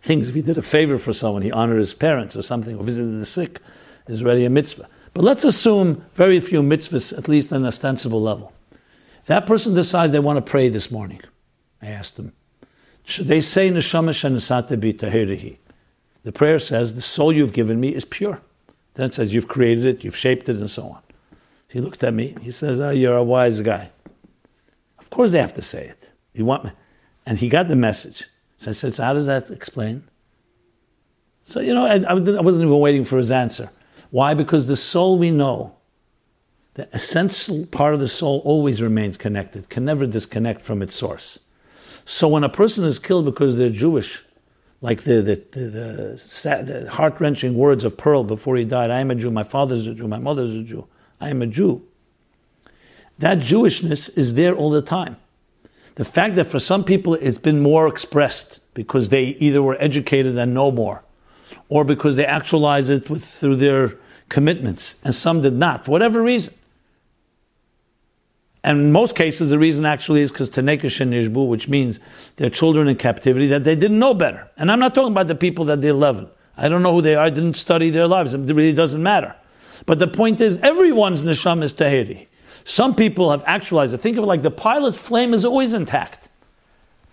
[0.02, 0.28] things.
[0.28, 3.18] If he did a favor for someone, he honored his parents or something, or visited
[3.18, 3.58] the sick,
[4.06, 4.88] is already a mitzvah.
[5.14, 8.52] But let's assume very few mitzvahs, at least on an ostensible level.
[9.20, 11.20] If that person decides they want to pray this morning,
[11.82, 12.32] I asked them,
[13.02, 14.92] should they say neshama shenasate bi
[16.22, 18.40] The prayer says, the soul you've given me is pure.
[18.94, 21.02] Then it says, you've created it, you've shaped it, and so on.
[21.70, 22.34] He looked at me.
[22.42, 23.90] He says, oh, "You're a wise guy."
[24.98, 26.10] Of course, they have to say it.
[26.34, 26.72] You want me?
[27.24, 28.26] And he got the message.
[28.58, 30.02] So I said, so "How does that explain?"
[31.44, 33.70] So you know, I, I wasn't even waiting for his answer.
[34.10, 34.34] Why?
[34.34, 35.76] Because the soul we know,
[36.74, 39.68] the essential part of the soul, always remains connected.
[39.68, 41.38] Can never disconnect from its source.
[42.04, 44.24] So when a person is killed because they're Jewish,
[44.82, 49.10] like the, the, the, the, heart wrenching words of Pearl before he died I am
[49.10, 50.86] a Jew, my father's a Jew, my mother's a Jew.
[51.20, 51.86] I am a Jew.
[53.18, 55.16] That Jewishness is there all the time.
[55.96, 60.38] The fact that for some people it's been more expressed because they either were educated
[60.38, 61.02] and know more,
[61.68, 63.98] or because they actualize it with, through their
[64.30, 66.54] commitments, and some did not, for whatever reason.
[68.62, 71.98] And in most cases, the reason actually is because Tanekish and Nishbu, which means
[72.36, 74.50] their children in captivity, that they didn't know better.
[74.56, 76.28] And I'm not talking about the people that they're 11.
[76.56, 78.34] I don't know who they are, I didn't study their lives.
[78.34, 79.34] It really doesn't matter.
[79.86, 82.26] But the point is, everyone's neshama is tahiri.
[82.64, 83.98] Some people have actualized it.
[83.98, 86.28] Think of it like the pilot's flame is always intact.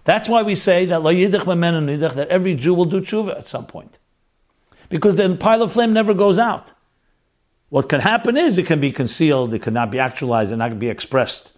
[0.03, 3.99] That's why we say that that every Jew will do tshuva at some point.
[4.89, 6.73] Because the pilot flame never goes out.
[7.69, 10.89] What can happen is it can be concealed, it cannot be actualized, and not be
[10.89, 11.53] expressed.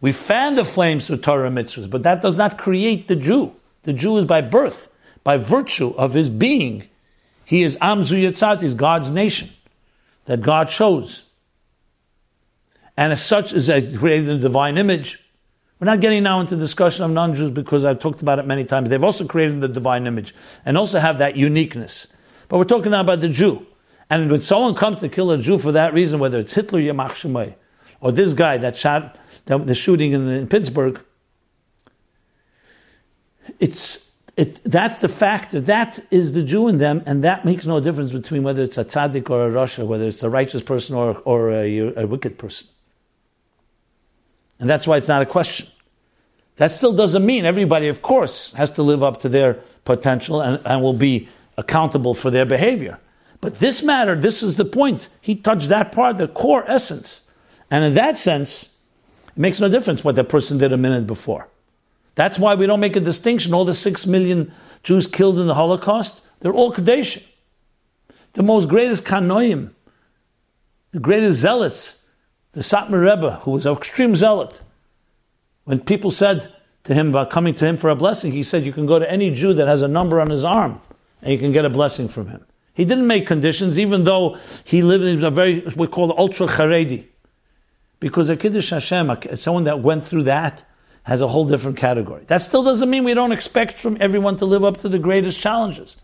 [0.00, 3.54] We fan the flames through Torah mitzvahs, but that does not create the Jew.
[3.82, 4.88] The Jew is by birth,
[5.22, 6.88] by virtue of his being.
[7.44, 9.50] He is Amzu Yitzat, he's God's nation
[10.24, 11.24] that God chose.
[12.96, 13.66] And as such, is
[13.98, 15.18] created in the divine image.
[15.80, 18.90] We're not getting now into discussion of non-Jews because I've talked about it many times.
[18.90, 20.34] They've also created the divine image
[20.64, 22.06] and also have that uniqueness.
[22.48, 23.66] But we're talking now about the Jew.
[24.12, 27.12] And when someone comes to kill a Jew for that reason, whether it's Hitler, Yamach
[27.12, 27.54] Shemay,
[28.02, 31.00] or this guy that shot the shooting in, in Pittsburgh,
[33.58, 35.62] it's it, that's the factor.
[35.62, 38.84] That is the Jew in them, and that makes no difference between whether it's a
[38.84, 42.68] tzaddik or a rasha, whether it's a righteous person or, or a, a wicked person.
[44.60, 45.68] And that's why it's not a question.
[46.56, 49.54] That still doesn't mean everybody, of course, has to live up to their
[49.86, 52.98] potential and, and will be accountable for their behavior.
[53.42, 55.10] But this matter, this is the point.
[55.20, 57.22] He touched that part, the core essence.
[57.70, 58.70] And in that sense,
[59.26, 61.48] it makes no difference what that person did a minute before.
[62.14, 63.52] That's why we don't make a distinction.
[63.52, 64.52] All the six million
[64.84, 67.26] Jews killed in the Holocaust, they're all Kedoshim.
[68.34, 69.70] The most greatest Kanoim,
[70.92, 72.00] the greatest zealots,
[72.52, 74.62] the Satmar Rebbe, who was an extreme zealot.
[75.64, 76.52] When people said
[76.84, 79.10] to him about coming to him for a blessing, he said, You can go to
[79.10, 80.80] any Jew that has a number on his arm
[81.22, 82.44] and you can get a blessing from him.
[82.74, 87.06] He didn't make conditions, even though he lived in a very, we call ultra Haredi.
[88.00, 90.64] Because a Kiddush Hashem, someone that went through that,
[91.04, 92.24] has a whole different category.
[92.26, 95.38] That still doesn't mean we don't expect from everyone to live up to the greatest
[95.38, 95.96] challenges.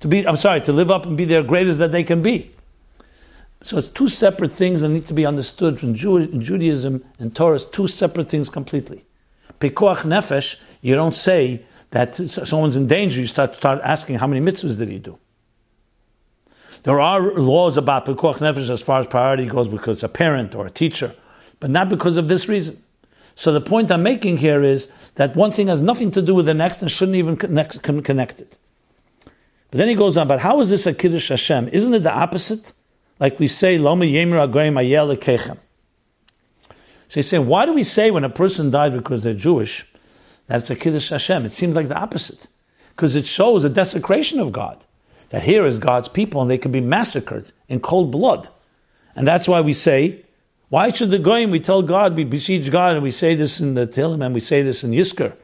[0.00, 2.52] To be, I'm sorry, to live up and be their greatest that they can be.
[3.62, 7.56] So it's two separate things that need to be understood from Judaism and Torah.
[7.56, 9.04] It's two separate things completely.
[9.60, 13.20] Pekuach nefesh, you don't say that someone's in danger.
[13.20, 15.18] You start start asking how many mitzvahs did he do.
[16.82, 20.54] There are laws about pekuach nefesh as far as priority goes because it's a parent
[20.54, 21.14] or a teacher,
[21.58, 22.82] but not because of this reason.
[23.34, 26.46] So the point I'm making here is that one thing has nothing to do with
[26.46, 28.58] the next and shouldn't even connect, connect it.
[29.70, 31.68] But then he goes on, but how is this a Kiddush Hashem?
[31.68, 32.72] Isn't it the opposite?
[33.18, 35.58] Like we say, Loma Yemer Agoyim Ayel Kechem.
[37.08, 39.86] So he's saying, why do we say when a person died because they're Jewish,
[40.46, 41.44] that it's a Kiddush Hashem?
[41.44, 42.46] It seems like the opposite.
[42.90, 44.84] Because it shows a desecration of God.
[45.30, 48.48] That here is God's people and they can be massacred in cold blood.
[49.16, 50.24] And that's why we say,
[50.68, 53.74] why should the goyim, we tell God, we beseech God, and we say this in
[53.74, 55.34] the Tehillim, and we say this in Yizkor.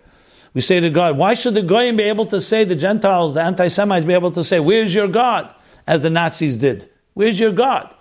[0.55, 3.43] We say to God, why should the goyim be able to say, the Gentiles, the
[3.43, 5.53] anti-Semites be able to say, where's your God?
[5.87, 6.89] As the Nazis did.
[7.15, 7.95] Where's your God?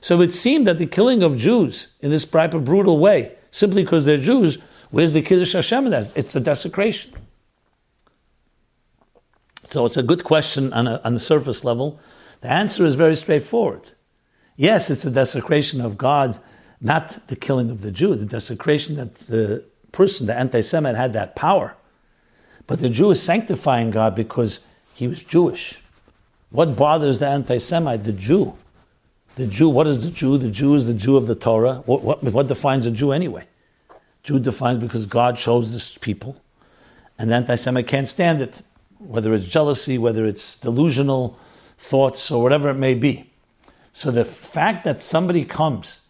[0.00, 4.04] So it seemed that the killing of Jews in this proper brutal way, simply because
[4.04, 4.58] they're Jews,
[4.90, 6.16] where's the Kiddush Hashem in that?
[6.16, 7.12] It's a desecration.
[9.70, 12.00] So it's a good question on, a, on the surface level.
[12.40, 13.90] The answer is very straightforward.
[14.56, 16.38] Yes, it's a desecration of God
[16.80, 21.12] not the killing of the Jew, the desecration that the person, the anti Semite, had
[21.12, 21.76] that power.
[22.66, 24.60] But the Jew is sanctifying God because
[24.94, 25.80] he was Jewish.
[26.50, 28.04] What bothers the anti Semite?
[28.04, 28.54] The Jew.
[29.36, 30.38] The Jew, what is the Jew?
[30.38, 31.76] The Jew is the Jew of the Torah.
[31.86, 33.46] What, what, what defines a Jew anyway?
[34.22, 36.36] Jew defines because God chose this people,
[37.18, 38.62] and the anti-Semite can't stand it,
[39.00, 41.38] whether it's jealousy, whether it's delusional
[41.76, 43.30] thoughts, or whatever it may be.
[43.92, 46.00] So the fact that somebody comes,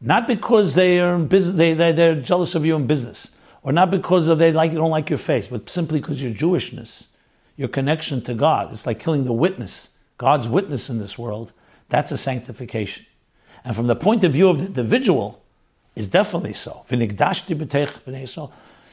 [0.00, 3.30] not because they are in business, they, they, they're jealous of you in business,
[3.62, 7.06] or not because of they like don't like your face, but simply because your Jewishness,
[7.56, 8.72] your connection to God.
[8.72, 11.52] It's like killing the witness, God's witness in this world.
[11.88, 13.06] That's a sanctification.
[13.64, 15.42] And from the point of view of the individual,
[15.96, 16.84] is definitely so.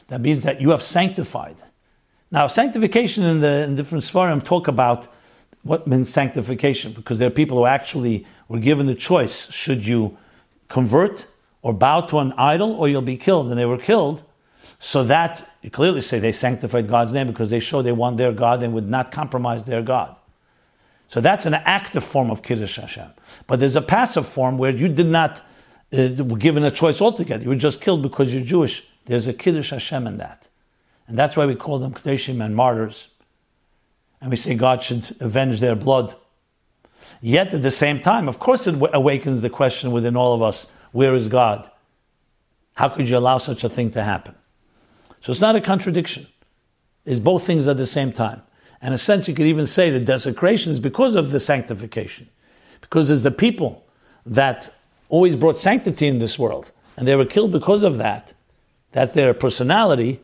[0.08, 1.56] That means that you have sanctified.
[2.34, 5.06] Now, sanctification in the in different svarim talk about
[5.62, 10.18] what means sanctification, because there are people who actually were given the choice: should you
[10.68, 11.28] convert
[11.62, 14.24] or bow to an idol, or you'll be killed, and they were killed.
[14.80, 18.32] So that you clearly say they sanctified God's name because they show they want their
[18.32, 20.18] God and would not compromise their God.
[21.06, 23.10] So that's an active form of Kiddush Hashem.
[23.46, 25.40] But there's a passive form where you did not
[25.96, 27.44] uh, were given a choice altogether.
[27.44, 28.82] You were just killed because you're Jewish.
[29.04, 30.48] There's a Kiddush Hashem in that.
[31.06, 33.08] And that's why we call them Kedoshim and martyrs.
[34.20, 36.14] And we say God should avenge their blood.
[37.20, 40.66] Yet at the same time, of course, it awakens the question within all of us
[40.92, 41.68] where is God?
[42.74, 44.34] How could you allow such a thing to happen?
[45.20, 46.26] So it's not a contradiction.
[47.04, 48.42] It's both things at the same time.
[48.80, 52.28] And in a sense, you could even say the desecration is because of the sanctification.
[52.80, 53.84] Because it's the people
[54.26, 54.72] that
[55.08, 58.34] always brought sanctity in this world, and they were killed because of that.
[58.92, 60.20] That's their personality.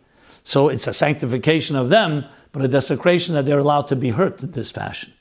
[0.50, 4.42] So it's a sanctification of them, but a desecration that they're allowed to be hurt
[4.42, 5.12] in this fashion.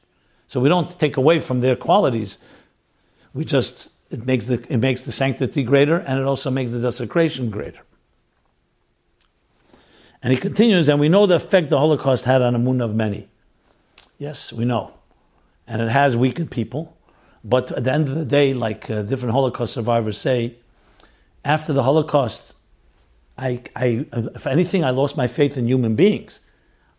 [0.47, 2.39] So we don't take away from their qualities.
[3.35, 6.81] We just it makes the it makes the sanctity greater, and it also makes the
[6.81, 7.81] desecration greater.
[10.23, 12.95] And he continues, and we know the effect the Holocaust had on the emunah of
[12.95, 13.29] many.
[14.17, 14.93] Yes, we know.
[15.67, 16.97] And it has weakened people.
[17.43, 20.55] But at the end of the day, like uh, different Holocaust survivors say,
[21.45, 22.55] after the Holocaust,
[23.39, 26.41] I, I, if anything, I lost my faith in human beings.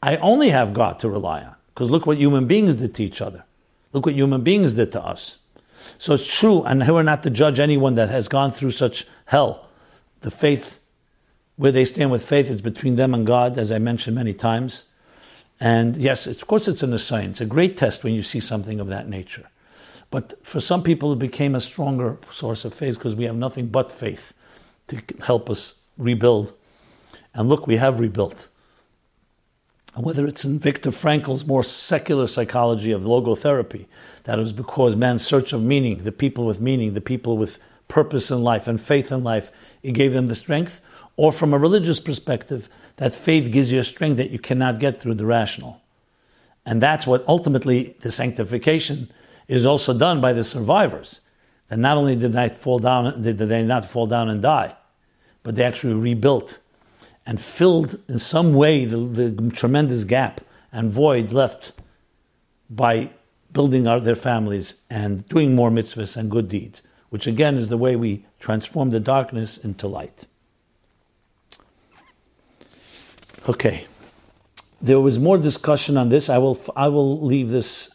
[0.02, 1.54] I only have God to rely on.
[1.74, 3.44] Because look what human beings did to each other.
[3.92, 5.36] Look what human beings did to us.
[5.98, 9.68] So it's true, and we're not to judge anyone that has gone through such hell.
[10.20, 10.78] The faith
[11.56, 14.84] where they stand with faith, it's between them and God, as I mentioned many times.
[15.58, 17.40] And yes, of course, it's in the science.
[17.40, 19.48] It's a great test when you see something of that nature.
[20.10, 23.66] But for some people, it became a stronger source of faith because we have nothing
[23.66, 24.32] but faith
[24.88, 26.54] to help us rebuild.
[27.34, 28.48] And look, we have rebuilt.
[29.94, 33.86] And whether it's in Viktor Frankl's more secular psychology of logotherapy,
[34.24, 37.58] that it was because man's search of meaning, the people with meaning, the people with
[37.88, 39.50] purpose in life and faith in life,
[39.82, 40.80] it gave them the strength,
[41.16, 45.00] or from a religious perspective, that faith gives you a strength that you cannot get
[45.00, 45.82] through the rational.
[46.64, 49.10] And that's what ultimately the sanctification
[49.48, 51.20] is also done by the survivors.
[51.68, 54.76] That not only did they fall down, did they not fall down and die,
[55.42, 56.58] but they actually rebuilt
[57.26, 60.40] and filled in some way the, the tremendous gap
[60.72, 61.72] and void left
[62.68, 63.10] by
[63.52, 67.76] building out their families and doing more mitzvahs and good deeds, which again is the
[67.76, 70.26] way we transform the darkness into light.
[73.48, 73.86] Okay.
[74.82, 76.30] There was more discussion on this.
[76.30, 77.90] I will, I will leave this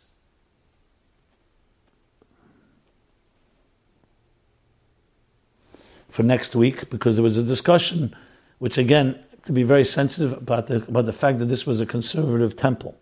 [6.16, 8.16] for next week because there was a discussion,
[8.60, 11.86] which again, to be very sensitive about the, about the fact that this was a
[11.86, 12.98] conservative temple,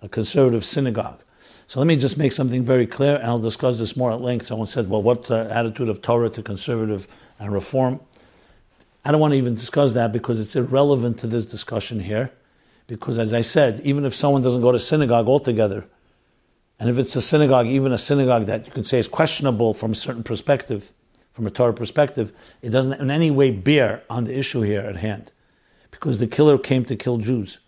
[0.00, 1.20] a conservative synagogue.
[1.66, 4.46] So let me just make something very clear, and I'll discuss this more at length.
[4.46, 7.08] Someone said, well, what's the attitude of Torah to conservative
[7.40, 7.98] and reform?
[9.04, 12.30] I don't want to even discuss that because it's irrelevant to this discussion here.
[12.86, 15.84] Because as I said, even if someone doesn't go to synagogue altogether,
[16.78, 19.92] and if it's a synagogue, even a synagogue that you can say is questionable from
[19.92, 20.92] a certain perspective,
[21.32, 24.96] from a Torah perspective, it doesn't in any way bear on the issue here at
[24.96, 25.32] hand.
[25.90, 27.58] Because the killer came to kill Jews.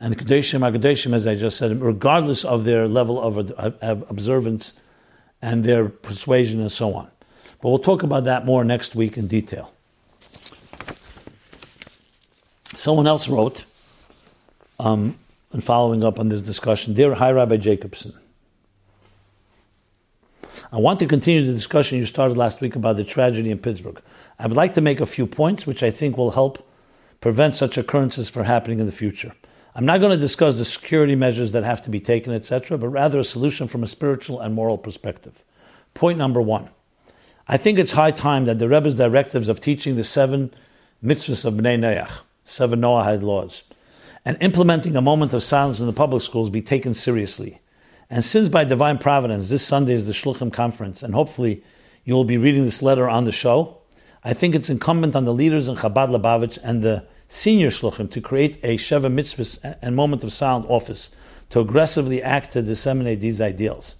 [0.00, 3.52] And the Kedoshim Agadeshim, as I just said, regardless of their level of
[4.10, 4.74] observance
[5.40, 7.10] and their persuasion and so on.
[7.60, 9.72] But we'll talk about that more next week in detail.
[12.74, 13.64] Someone else wrote,
[14.80, 15.16] um,
[15.52, 18.14] and following up on this discussion, Dear Hi Rabbi Jacobson,
[20.70, 24.00] I want to continue the discussion you started last week about the tragedy in Pittsburgh.
[24.38, 26.68] I would like to make a few points which I think will help
[27.20, 29.32] prevent such occurrences from happening in the future.
[29.74, 32.88] I'm not going to discuss the security measures that have to be taken, etc., but
[32.88, 35.42] rather a solution from a spiritual and moral perspective.
[35.94, 36.68] Point number one.
[37.48, 40.52] I think it's high time that the Rebbe's directives of teaching the seven
[41.02, 43.62] mitzvahs of Bnei Noach, seven Noahide laws,
[44.24, 47.61] and implementing a moment of silence in the public schools be taken seriously
[48.12, 51.64] And since by divine providence, this Sunday is the Shluchim conference, and hopefully
[52.04, 53.78] you will be reading this letter on the show,
[54.22, 58.20] I think it's incumbent on the leaders in Chabad Lubavitch and the senior Shluchim to
[58.20, 61.08] create a Sheva Mitzvahs and Moment of Sound office
[61.48, 63.96] to aggressively act to disseminate these ideals.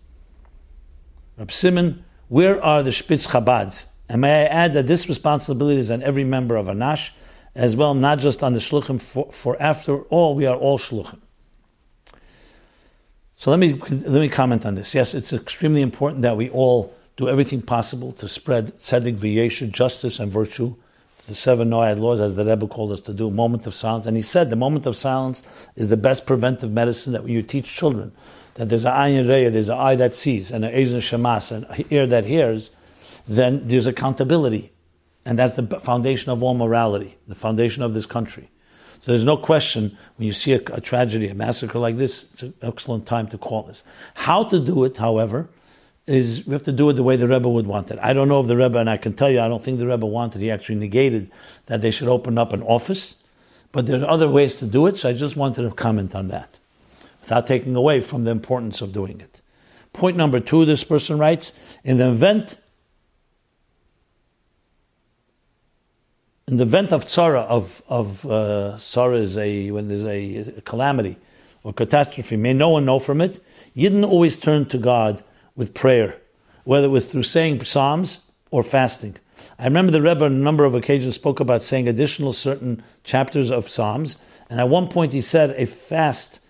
[1.39, 3.87] Rab Simon, where are the Spitz Chabads?
[4.11, 7.13] And may I add that this responsibility is on every member of Anash,
[7.55, 11.22] as well, not just on the Shluchim, for, for after all, we are all Shluchim.
[13.43, 14.95] So let me, let me comment on this.
[14.95, 20.21] Yes, it's extremely important that we all do everything possible to spread tzedek, v'yosher, justice,
[20.21, 20.77] and virtue.
[21.27, 24.07] The seven noahide laws, as the Rebbe called us to do, moment of silence.
[24.07, 25.43] And he said the moment of silence
[25.75, 28.13] is the best preventive medicine that you teach children
[28.55, 31.67] that there's an ayin reya, there's an eye that sees, and an ezen shamas, and
[31.69, 32.71] an ear that hears,
[33.27, 34.71] then there's accountability.
[35.25, 38.53] And that's the foundation of all morality, the foundation of this country.
[39.03, 42.43] So there's no question when you see a, a, tragedy, a massacre like this, it's
[42.45, 43.83] an excellent time to call this.
[44.15, 45.49] How to do it, however,
[46.07, 47.99] is we have to do it the way the Rebbe would want it.
[48.01, 49.89] I don't know if the Rebbe, and I can tell you, I don't think the
[49.89, 51.33] Rebbe wanted, he actually negated
[51.67, 53.17] that they should open up an office,
[53.73, 56.29] but there are other ways to do it, so I just wanted to comment on
[56.29, 56.61] that
[57.21, 59.41] without taking away from the importance of doing it.
[59.93, 62.57] Point number two, this person writes, in the event
[66.49, 68.77] in the event of tzara, of, of uh,
[69.15, 71.17] is a, when there's a, a, calamity
[71.63, 73.41] or catastrophe, may no one know from it,
[73.75, 75.23] didn't always turn to God
[75.55, 76.17] with prayer,
[76.65, 78.21] whether it was through saying psalms
[78.51, 79.17] or fasting.
[79.59, 83.51] I remember the Rebbe on a number of occasions spoke about saying additional certain chapters
[83.51, 84.17] of psalms,
[84.51, 86.41] and at one point he said a fast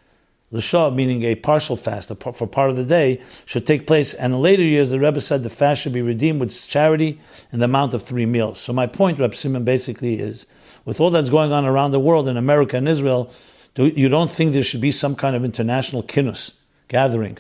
[0.52, 4.12] L'shah, meaning a partial fast for part of the day, should take place.
[4.12, 7.18] And in later years, the Rebbe said the fast should be redeemed with charity
[7.52, 8.60] in the amount of three meals.
[8.60, 10.46] So my point, Reb Simon, basically is,
[10.84, 13.32] with all that's going on around the world in America and Israel,
[13.74, 16.52] do, you don't think there should be some kind of international kinus,
[16.88, 17.38] gathering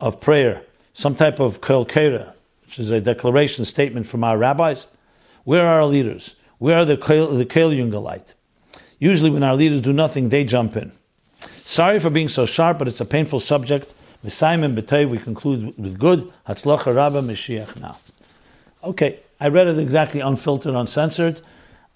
[0.00, 0.62] of prayer,
[0.92, 2.32] some type of kol kera,
[2.64, 4.86] which is a declaration statement from our rabbis?
[5.44, 6.34] Where are our leaders?
[6.58, 8.34] Where are the the Kel Jungelite?
[8.98, 10.90] Usually when our leaders do nothing, they jump in.
[11.66, 13.94] Sorry for being so sharp, but it's a painful subject.
[14.28, 16.30] Simon B'tei, we conclude with good.
[16.48, 17.98] Hatzlocha Rabba Mashiach now.
[18.82, 21.40] Okay, I read it exactly unfiltered, uncensored.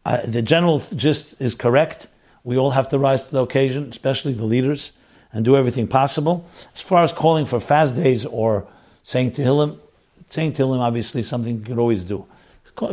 [0.04, 2.08] Uh, the general gist is correct.
[2.44, 4.92] We all have to rise to the occasion, especially the leaders,
[5.32, 6.46] and do everything possible.
[6.74, 8.66] As far as calling for fast days or
[9.04, 9.78] saying to Tehillim,
[10.30, 12.26] saying to Tehillim obviously something you can always do.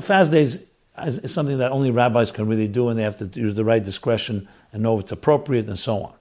[0.01, 0.61] Fast days
[0.97, 3.84] is something that only rabbis can really do, and they have to use the right
[3.84, 6.13] discretion and know it's appropriate and so on.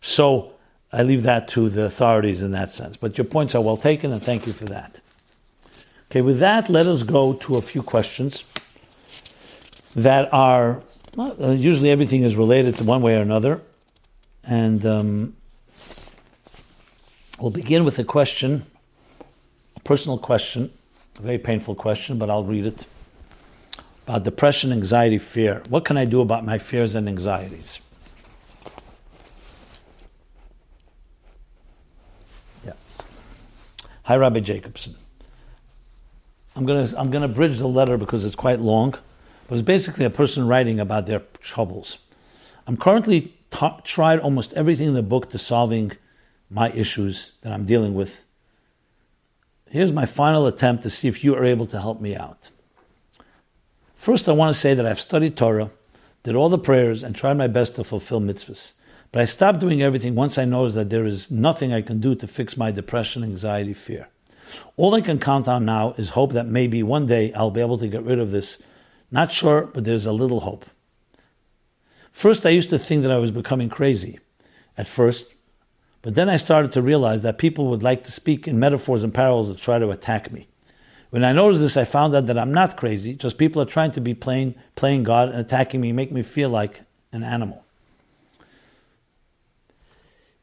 [0.00, 0.52] So
[0.92, 2.96] I leave that to the authorities in that sense.
[2.96, 5.00] But your points are well taken, and thank you for that.
[6.10, 8.44] Okay, with that, let us go to a few questions
[9.94, 10.82] that are
[11.18, 13.60] uh, usually everything is related to one way or another.
[14.44, 15.36] And um,
[17.40, 18.66] we'll begin with a question,
[19.76, 20.70] a personal question,
[21.18, 22.86] a very painful question, but I'll read it.
[24.06, 25.62] About depression, anxiety, fear.
[25.68, 27.80] What can I do about my fears and anxieties?
[34.06, 34.94] Hi, Rabbi Jacobson.
[36.54, 38.94] I'm going to I'm to bridge the letter because it's quite long,
[39.48, 41.98] but it's basically a person writing about their troubles.
[42.68, 45.90] I'm currently ta- tried almost everything in the book to solving
[46.48, 48.22] my issues that I'm dealing with.
[49.68, 52.50] Here's my final attempt to see if you are able to help me out.
[53.96, 55.70] First, I want to say that I've studied Torah,
[56.22, 58.72] did all the prayers, and tried my best to fulfill mitzvahs.
[59.12, 62.14] But I stopped doing everything once I noticed that there is nothing I can do
[62.14, 64.08] to fix my depression, anxiety, fear.
[64.76, 67.78] All I can count on now is hope that maybe one day I'll be able
[67.78, 68.58] to get rid of this.
[69.10, 70.66] Not sure, but there's a little hope.
[72.10, 74.18] First, I used to think that I was becoming crazy
[74.78, 75.26] at first,
[76.00, 79.12] but then I started to realize that people would like to speak in metaphors and
[79.12, 80.48] parables to try to attack me.
[81.10, 83.92] When I noticed this, I found out that I'm not crazy, just people are trying
[83.92, 86.82] to be playing, playing God and attacking me, make me feel like
[87.12, 87.65] an animal.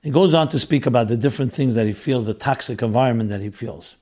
[0.03, 3.29] He goes on to speak about the different things that he feels, the toxic environment
[3.29, 3.95] that he feels.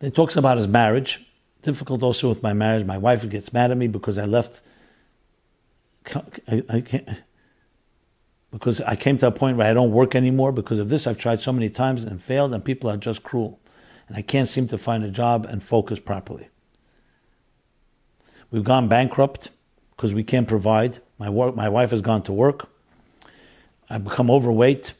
[0.00, 1.20] He talks about his marriage.
[1.62, 2.86] Difficult also with my marriage.
[2.86, 4.62] My wife gets mad at me because I left.
[6.46, 7.08] I, I can't,
[8.52, 11.08] because I came to a point where I don't work anymore because of this.
[11.08, 13.58] I've tried so many times and failed, and people are just cruel.
[14.06, 16.48] And I can't seem to find a job and focus properly.
[18.52, 19.48] We've gone bankrupt
[19.90, 21.00] because we can't provide.
[21.18, 22.68] My, work, my wife has gone to work.
[23.90, 24.92] I've become overweight.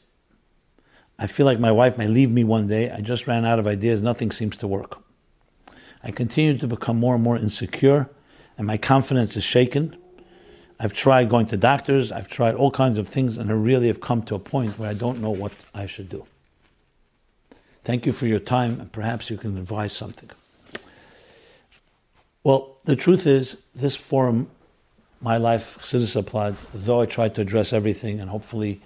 [1.19, 2.91] I feel like my wife may leave me one day.
[2.91, 4.01] I just ran out of ideas.
[4.01, 5.01] Nothing seems to work.
[6.03, 8.09] I continue to become more and more insecure,
[8.57, 9.97] and my confidence is shaken.
[10.79, 13.99] I've tried going to doctors, I've tried all kinds of things, and I really have
[13.99, 16.27] come to a point where I don't know what I should do.
[17.83, 20.29] Thank you for your time, and perhaps you can advise something.
[22.43, 24.49] Well, the truth is, this forum,
[25.19, 28.81] my life, Chassidus applied, though I tried to address everything and hopefully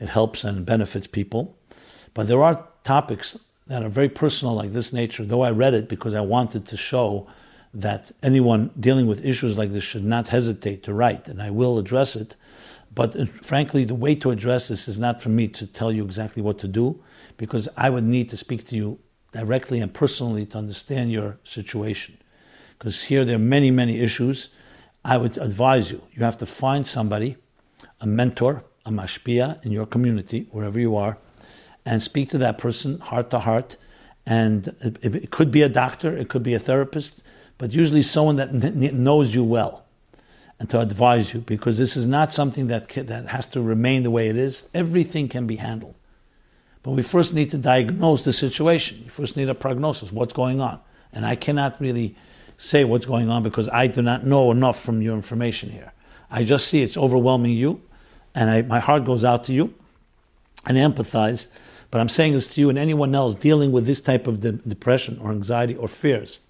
[0.00, 1.54] it helps and benefits people,
[2.14, 5.88] but there are topics that are very personal, like this nature, though I read it
[5.88, 7.26] because I wanted to show
[7.72, 11.78] that anyone dealing with issues like this should not hesitate to write, and I will
[11.78, 12.36] address it.
[12.94, 16.04] But uh, frankly, the way to address this is not for me to tell you
[16.04, 17.00] exactly what to do,
[17.36, 18.98] because I would need to speak to you
[19.32, 22.16] directly and personally to understand your situation.
[22.78, 24.50] Because here there are many, many issues.
[25.04, 27.36] I would advise you, you have to find somebody,
[28.00, 31.18] a mentor, a mashpia in your community, wherever you are,
[31.84, 33.76] and speak to that person heart to heart.
[34.26, 37.22] And it, it could be a doctor, it could be a therapist,
[37.58, 39.84] but usually someone that knows you well
[40.58, 44.10] and to advise you because this is not something that, that has to remain the
[44.10, 44.62] way it is.
[44.72, 45.94] Everything can be handled.
[46.82, 49.02] But we first need to diagnose the situation.
[49.04, 50.12] You first need a prognosis.
[50.12, 50.80] What's going on?
[51.12, 52.14] And I cannot really
[52.56, 55.92] say what's going on because I do not know enough from your information here.
[56.30, 57.80] I just see it's overwhelming you,
[58.34, 59.74] and I, my heart goes out to you
[60.66, 61.46] and empathize
[61.94, 64.50] but I'm saying this to you and anyone else dealing with this type of de-
[64.50, 66.40] depression or anxiety or fears,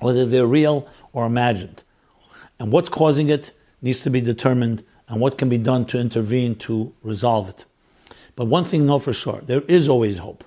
[0.00, 1.84] whether they're real or imagined.
[2.58, 6.54] And what's causing it needs to be determined, and what can be done to intervene
[6.56, 7.64] to resolve it.
[8.36, 10.44] But one thing, know for sure, there is always hope.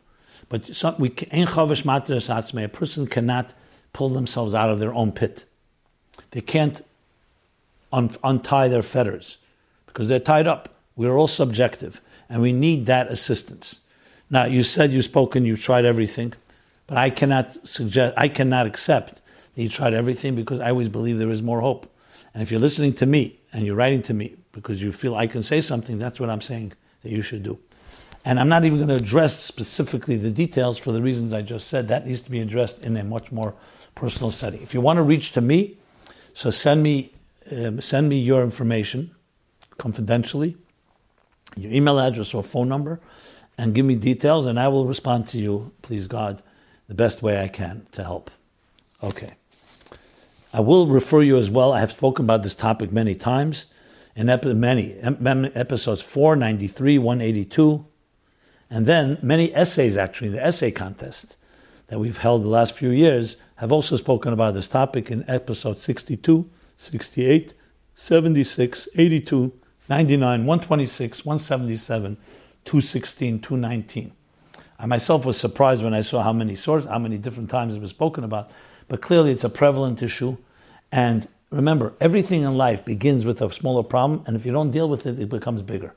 [0.49, 3.55] But some, we, a person cannot
[3.91, 5.45] pull themselves out of their own pit.
[6.29, 6.79] They can't
[7.91, 9.39] un- untie their fetters
[9.87, 10.69] because they're tied up.
[10.95, 13.79] We're all subjective, and we need that assistance.
[14.31, 16.33] Now, you said you've spoken, you've tried everything,
[16.87, 19.21] but I cannot suggest, I cannot accept
[19.53, 21.93] that you tried everything because I always believe there is more hope.
[22.33, 25.27] And if you're listening to me and you're writing to me because you feel I
[25.27, 26.71] can say something, that's what I'm saying
[27.03, 27.59] that you should do.
[28.23, 31.67] And I'm not even going to address specifically the details for the reasons I just
[31.67, 31.89] said.
[31.89, 33.53] That needs to be addressed in a much more
[33.95, 34.61] personal setting.
[34.61, 35.77] If you want to reach to me,
[36.33, 37.11] so send me
[37.51, 39.11] um, send me your information
[39.77, 40.55] confidentially,
[41.57, 42.99] your email address or phone number,
[43.61, 46.41] and give me details, and I will respond to you, please God,
[46.87, 48.31] the best way I can to help.
[49.03, 49.33] Okay.
[50.51, 51.71] I will refer you as well.
[51.71, 53.67] I have spoken about this topic many times
[54.15, 54.95] in many
[55.53, 57.85] episodes 493, 182,
[58.71, 61.37] and then many essays actually, the essay contest
[61.85, 65.77] that we've held the last few years have also spoken about this topic in episode
[65.77, 67.53] 62, 68,
[67.93, 69.53] 76, 82,
[69.87, 72.17] 99, 126, 177,
[72.65, 74.11] 216, 219.
[74.79, 77.81] I myself was surprised when I saw how many sources, how many different times it
[77.81, 78.49] was spoken about,
[78.87, 80.37] but clearly it's a prevalent issue.
[80.91, 84.89] And remember, everything in life begins with a smaller problem, and if you don't deal
[84.89, 85.93] with it, it becomes bigger.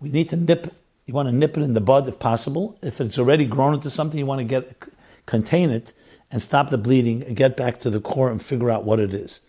[0.00, 0.74] We need to nip,
[1.06, 2.78] you want to nip it in the bud if possible.
[2.82, 4.88] If it's already grown into something, you want to get
[5.26, 5.92] contain it
[6.30, 9.12] and stop the bleeding and get back to the core and figure out what it
[9.12, 9.40] is.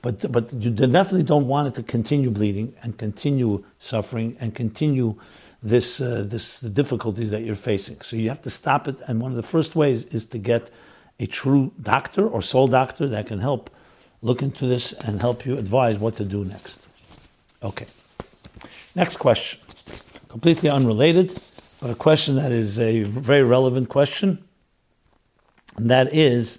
[0.00, 5.16] But, but you definitely don't want it to continue bleeding and continue suffering and continue
[5.64, 8.00] this, uh, this difficulties that you're facing.
[8.02, 10.70] So you have to stop it, and one of the first ways is to get
[11.18, 13.70] a true doctor or soul doctor that can help
[14.20, 16.78] look into this and help you advise what to do next.
[17.62, 17.86] Okay.
[18.94, 19.60] Next question.
[20.28, 21.40] Completely unrelated,
[21.80, 24.44] but a question that is a very relevant question.
[25.76, 26.58] And that is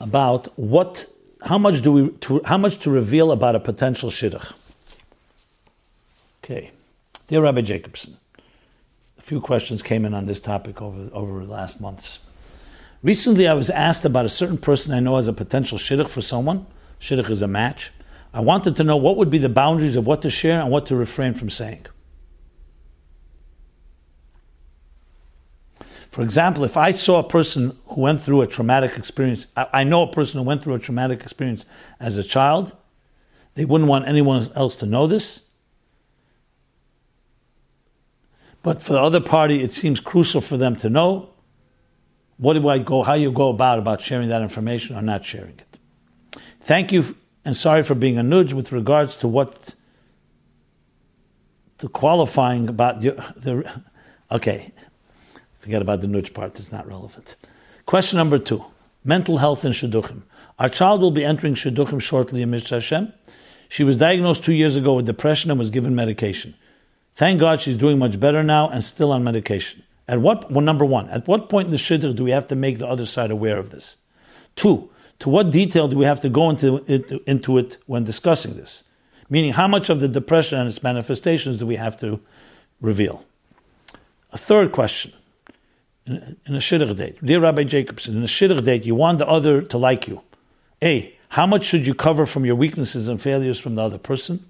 [0.00, 1.06] about what
[1.42, 4.52] how much do we to, how much to reveal about a potential shidduch.
[6.42, 6.70] Okay.
[7.30, 8.16] Dear Rabbi Jacobson,
[9.16, 12.18] a few questions came in on this topic over, over the last months.
[13.04, 16.22] Recently, I was asked about a certain person I know as a potential shidduch for
[16.22, 16.66] someone.
[17.00, 17.92] Shidduch is a match.
[18.34, 20.86] I wanted to know what would be the boundaries of what to share and what
[20.86, 21.86] to refrain from saying.
[26.10, 30.02] For example, if I saw a person who went through a traumatic experience, I know
[30.02, 31.64] a person who went through a traumatic experience
[32.00, 32.74] as a child,
[33.54, 35.42] they wouldn't want anyone else to know this.
[38.62, 41.30] But for the other party, it seems crucial for them to know
[42.36, 45.58] what do I go, how you go about about sharing that information or not sharing
[45.58, 45.78] it.
[46.60, 49.74] Thank you and sorry for being a nudge with regards to what
[51.78, 53.82] the qualifying about the, the
[54.30, 54.72] okay.
[55.60, 57.36] Forget about the nudge part; it's not relevant.
[57.84, 58.64] Question number two:
[59.04, 60.22] mental health in shidduchim.
[60.58, 63.12] Our child will be entering shidduchim shortly in Mishra Hashem.
[63.68, 66.54] She was diagnosed two years ago with depression and was given medication.
[67.20, 69.82] Thank God she's doing much better now and still on medication.
[70.08, 72.56] At what, well, number one, at what point in the shidduch do we have to
[72.56, 73.96] make the other side aware of this?
[74.56, 78.54] Two, to what detail do we have to go into it, into it when discussing
[78.54, 78.84] this?
[79.28, 82.20] Meaning, how much of the depression and its manifestations do we have to
[82.80, 83.22] reveal?
[84.32, 85.12] A third question
[86.06, 87.22] in, in a shidduch date.
[87.22, 90.22] Dear Rabbi Jacobson, in a shidduch date, you want the other to like you.
[90.82, 91.14] A.
[91.28, 94.46] How much should you cover from your weaknesses and failures from the other person?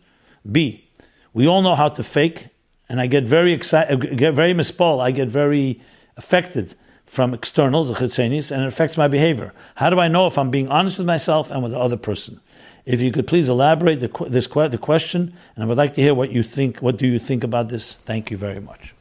[0.49, 0.87] B.
[1.33, 2.47] We all know how to fake,
[2.91, 5.01] and I get very excited, uh, get very mispal.
[5.01, 5.80] I get very
[6.16, 6.74] affected
[7.05, 9.53] from externals, the chitzenis, and it affects my behavior.
[9.76, 12.41] How do I know if I'm being honest with myself and with the other person?
[12.84, 16.14] If you could please elaborate the, this the question, and I would like to hear
[16.14, 16.80] what you think.
[16.80, 17.95] What do you think about this?
[18.05, 18.93] Thank you very much.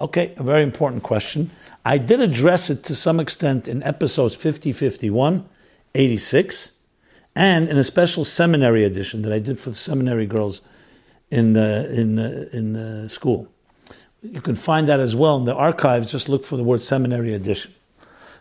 [0.00, 1.50] Okay, a very important question.
[1.84, 5.44] I did address it to some extent in episodes 50, 51,
[5.96, 6.70] 86,
[7.34, 10.60] and in a special seminary edition that I did for the seminary girls
[11.30, 13.48] in the, in the, in the school.
[14.22, 16.10] You can find that as well in the archives.
[16.10, 17.72] Just look for the word seminary edition.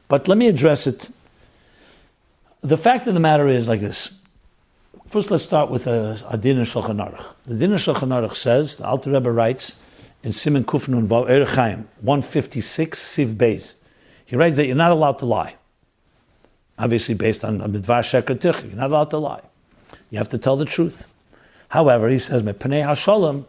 [0.07, 1.09] But let me address it.
[2.61, 4.11] The fact of the matter is like this.
[5.05, 7.23] First, let's start with a, a din Shulchan Aruch.
[7.45, 9.75] The din Shulchan Aruch says, the Alter Rebbe writes,
[10.23, 13.75] in Simon Kufnun Vav Orach Chaim, 156, Siv Beis.
[14.25, 15.55] He writes that you're not allowed to lie.
[16.77, 19.41] Obviously, based on Midvar Sheker You're not allowed to lie.
[20.09, 21.07] You have to tell the truth.
[21.69, 23.45] However, he says, Panei HaShalom,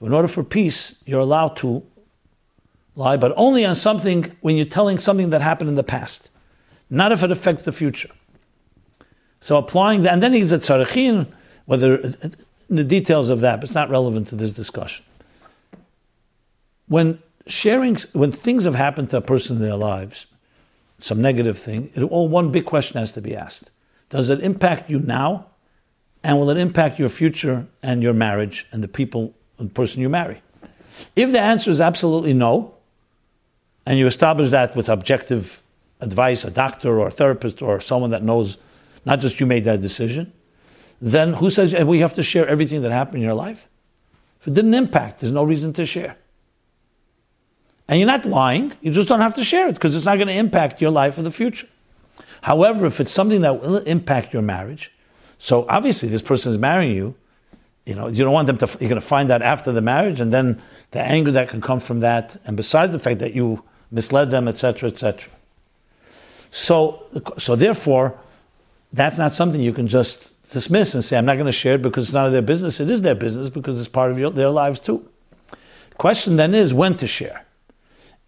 [0.00, 1.82] in order for peace, you're allowed to
[2.94, 6.30] lie, but only on something when you're telling something that happened in the past,
[6.90, 8.10] not if it affects the future.
[9.40, 11.26] So applying that, and then he's a tzarichin,
[11.66, 11.98] whether
[12.68, 15.04] the details of that, but it's not relevant to this discussion.
[16.88, 20.26] When sharing, when things have happened to a person in their lives,
[20.98, 23.70] some negative thing, it, all one big question has to be asked:
[24.10, 25.46] Does it impact you now,
[26.26, 30.08] and will it impact your future and your marriage and the people, the person you
[30.08, 30.42] marry?
[31.14, 32.74] If the answer is absolutely no,
[33.86, 35.62] and you establish that with objective
[36.00, 38.58] advice, a doctor or a therapist or someone that knows,
[39.04, 40.32] not just you made that decision,
[41.00, 43.68] then who says eh, we have to share everything that happened in your life?
[44.40, 46.16] If it didn't impact, there's no reason to share.
[47.86, 50.26] And you're not lying, you just don't have to share it because it's not going
[50.26, 51.68] to impact your life in the future.
[52.40, 54.90] However, if it's something that will impact your marriage,
[55.38, 57.14] so obviously this person is marrying you,
[57.86, 60.20] you know, you don't want them to, you're going to find that after the marriage,
[60.20, 60.60] and then
[60.90, 63.62] the anger that can come from that, and besides the fact that you
[63.92, 65.30] misled them, etc., etc.
[66.50, 67.04] So,
[67.38, 68.18] so therefore,
[68.92, 71.82] that's not something you can just dismiss and say, I'm not going to share it
[71.82, 72.80] because it's none of their business.
[72.80, 75.08] It is their business because it's part of your, their lives too.
[75.50, 77.44] The question then is when to share.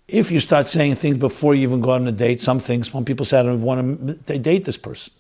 [0.07, 3.05] If you start saying things before you even go on a date, some things, some
[3.05, 5.13] people say, I don't want to date this person.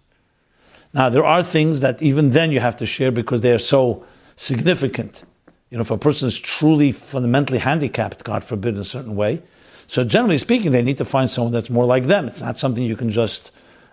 [0.98, 4.04] Now, there are things that even then you have to share because they are so
[4.34, 5.22] significant.
[5.70, 9.40] You know, if a person is truly fundamentally handicapped, God forbid, in a certain way,
[9.86, 12.26] so generally speaking, they need to find someone that's more like them.
[12.26, 13.52] It's not something you can just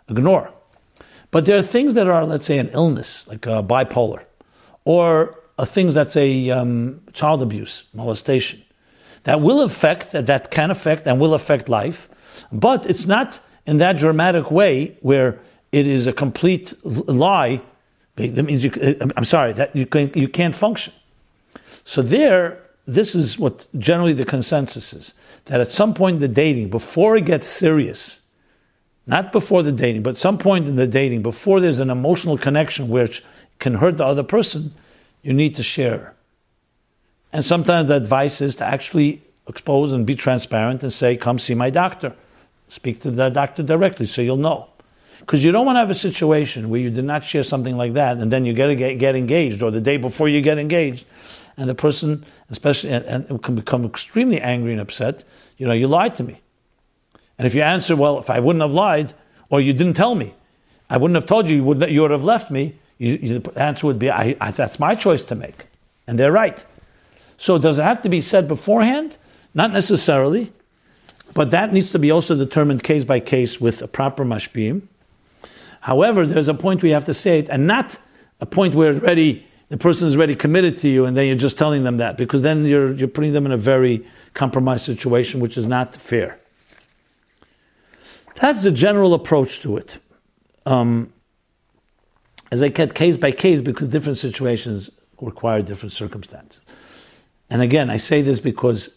[0.10, 0.52] ignore.
[1.30, 4.24] But there are things that are, let's say, an illness, like uh, bipolar,
[4.84, 8.64] or uh, things that's a um, child abuse, molestation
[9.26, 12.10] that will affect, that can affect and will affect life,
[12.52, 15.40] but it's not in that dramatic way where
[15.76, 17.62] it is a complete lie.
[18.16, 20.94] That means you, uh, I'm sorry, that you, can, you can't function.
[21.84, 25.14] So there, this is what generally the consensus is
[25.46, 28.22] that at some point in the dating, before it gets serious,
[29.06, 32.88] not before the dating, but some point in the dating, before there's an emotional connection
[32.88, 33.22] which
[33.60, 34.74] can hurt the other person,
[35.24, 36.16] you need to share.
[37.34, 41.54] And sometimes the advice is to actually expose and be transparent and say, come see
[41.54, 42.16] my doctor.
[42.70, 44.70] Speak to the doctor directly so you'll know.
[45.26, 47.94] Because you don't want to have a situation where you did not share something like
[47.94, 51.04] that and then you get, get, get engaged or the day before you get engaged
[51.58, 55.24] and the person, especially, and, and can become extremely angry and upset.
[55.58, 56.42] You know, you lied to me.
[57.40, 59.16] And if you answer, well, if I wouldn't have lied
[59.50, 60.36] or you didn't tell me,
[60.92, 63.60] I wouldn't have told you, you would, you would have left me, you, you, the
[63.60, 65.66] answer would be, I, I, that's my choice to make.
[66.06, 66.64] And they're right.
[67.38, 69.18] So does it have to be said beforehand?
[69.56, 70.54] Not necessarily,
[71.34, 74.82] but that needs to be also determined case by case with a proper mashpia.
[75.86, 78.00] However, there's a point where you have to say it, and not
[78.40, 81.60] a point where already the person is already committed to you, and then you're just
[81.60, 85.60] telling them that, because then you're, you're putting them in a very compromised situation, which
[85.60, 86.40] is not fair.
[88.34, 90.00] That's the general approach to it.
[90.66, 91.14] Um,
[92.52, 94.90] as I get case by case, because different situations
[95.22, 96.62] require different circumstances.
[97.52, 98.90] And again, I say this because,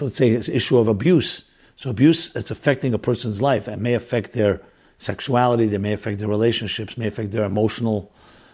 [0.00, 1.44] let's say, it's issue of abuse.
[1.76, 3.68] So abuse it's affecting a person's life.
[3.68, 4.60] and may affect their
[5.04, 8.10] sexuality, they may affect their relationships, may affect their emotional,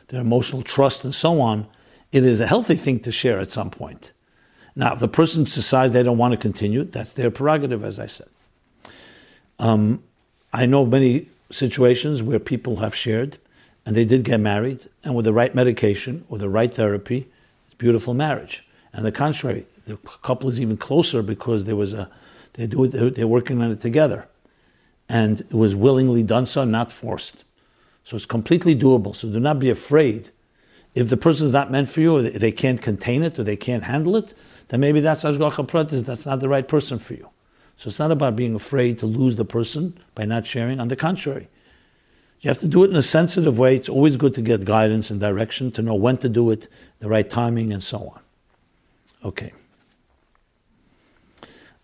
[0.08, 1.66] their emotional trust, and so on.
[2.12, 4.12] It is a healthy thing to share at some point.
[4.74, 8.06] Now, if the person decides they don't want to continue, that's their prerogative, as I
[8.06, 8.28] said.
[9.58, 10.02] Um,
[10.52, 13.38] I know many situations where people have shared
[13.86, 17.28] and they did get married, and with the right medication or the right therapy,
[17.66, 18.64] it's beautiful marriage.
[18.92, 22.10] And the contrary, the couple is even closer because there was a
[22.54, 24.26] They do it, they're working on it together.
[25.10, 27.42] And it was willingly done so, not forced.
[28.04, 29.14] So it's completely doable.
[29.14, 30.30] So do not be afraid.
[30.94, 33.56] If the person is not meant for you, or they can't contain it, or they
[33.56, 34.34] can't handle it,
[34.68, 37.28] then maybe that's Hashgacha Pratis, that's not the right person for you.
[37.76, 40.78] So it's not about being afraid to lose the person by not sharing.
[40.78, 41.48] On the contrary,
[42.40, 43.74] you have to do it in a sensitive way.
[43.74, 46.68] It's always good to get guidance and direction, to know when to do it,
[47.00, 48.20] the right timing, and so on.
[49.24, 49.52] Okay.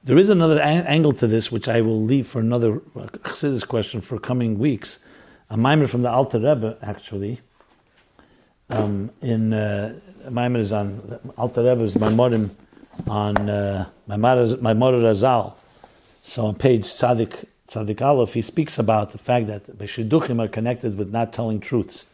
[0.07, 4.01] There is another angle to this, which I will leave for another uh, Chassidus question
[4.01, 5.01] for coming weeks.
[5.51, 7.41] A mimer from the Alter Rebbe, actually.
[8.71, 12.51] Um, in uh, is on Alter Rebbe's Maimorim
[13.09, 15.55] on uh, Maimor Razal.
[16.23, 20.97] So on page Tzadik Tzadik Aleph, he speaks about the fact that Beshiduchim are connected
[20.97, 22.07] with not telling truths.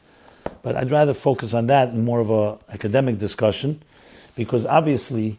[0.62, 3.82] But I'd rather focus on that in more of a academic discussion,
[4.34, 5.36] because obviously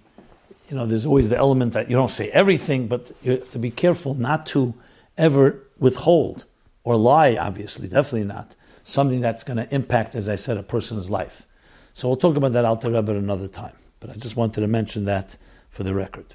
[0.74, 3.60] you know, there's always the element that you don't say everything, but you have to
[3.60, 4.74] be careful not to
[5.20, 6.46] ever withhold
[6.84, 11.12] or lie, obviously, definitely not, something that's going to impact, as I said, a person's
[11.12, 11.46] life.
[11.94, 13.76] So we'll talk about that Alter Rebbe another time.
[14.00, 15.38] But I just wanted to mention that
[15.70, 16.26] for the record.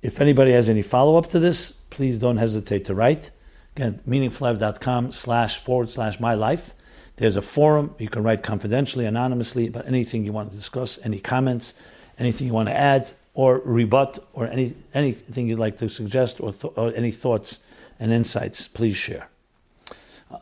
[0.00, 3.30] If anybody has any follow up to this, please don't hesitate to write.
[3.76, 6.72] Again, meaningfullife.com slash forward slash my life.
[7.16, 7.94] There's a forum.
[7.98, 11.74] You can write confidentially, anonymously about anything you want to discuss, any comments
[12.20, 16.52] anything you want to add or rebut or any, anything you'd like to suggest or,
[16.52, 17.58] th- or any thoughts
[17.98, 19.28] and insights, please share.
[20.30, 20.38] Uh,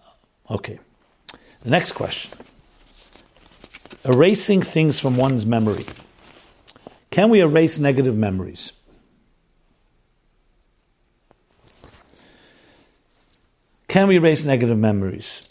[0.51, 0.79] okay.
[1.63, 2.39] The next question
[4.05, 5.87] Erasing things from one's memory.
[7.11, 8.73] Can we erase negative memories?
[13.89, 15.43] Can we erase negative memories?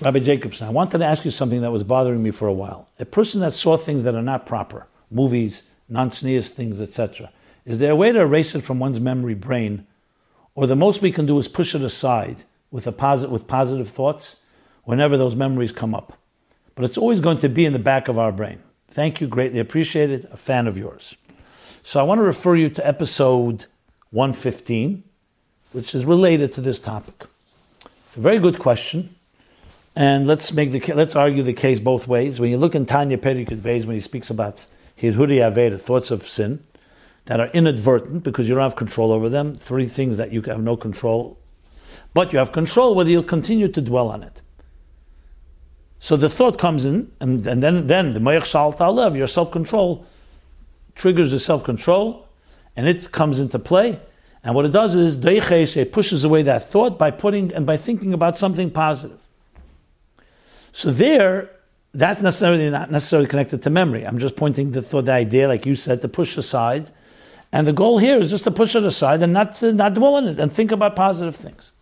[0.00, 2.88] Rabbi Jacobson, I wanted to ask you something that was bothering me for a while.
[2.98, 7.30] A person that saw things that are not proper, movies, non tznius things, etc.,
[7.66, 9.86] is there a way to erase it from one's memory brain?
[10.54, 13.88] Or the most we can do is push it aside with, a posit- with positive
[13.88, 14.36] thoughts
[14.84, 16.14] whenever those memories come up.
[16.74, 18.60] But it's always going to be in the back of our brain.
[18.88, 21.16] Thank you, greatly appreciated, a fan of yours.
[21.82, 23.66] So I want to refer you to episode
[24.10, 25.04] 115,
[25.72, 27.26] which is related to this topic.
[27.84, 29.14] It's a very good question.
[30.00, 32.40] And let's make the let's argue the case both ways.
[32.40, 34.64] When you look in Tanya Perikut Beis, when he speaks about
[34.98, 36.64] hirhuri aveda, thoughts of sin
[37.26, 40.62] that are inadvertent because you don't have control over them, three things that you have
[40.62, 41.38] no control,
[42.14, 44.40] but you have control whether you'll continue to dwell on it.
[45.98, 49.50] So the thought comes in, and, and then then the mayach shal ta'alev, your self
[49.50, 50.06] control,
[50.94, 52.26] triggers the self control,
[52.74, 54.00] and it comes into play.
[54.42, 58.14] And what it does is, it pushes away that thought by putting and by thinking
[58.14, 59.26] about something positive.
[60.72, 61.50] So there,
[61.92, 64.06] that's necessarily not necessarily connected to memory.
[64.06, 66.90] I'm just pointing to the idea, like you said, to push aside.
[67.52, 70.14] And the goal here is just to push it aside and not to, not dwell
[70.14, 71.72] on it and think about positive things.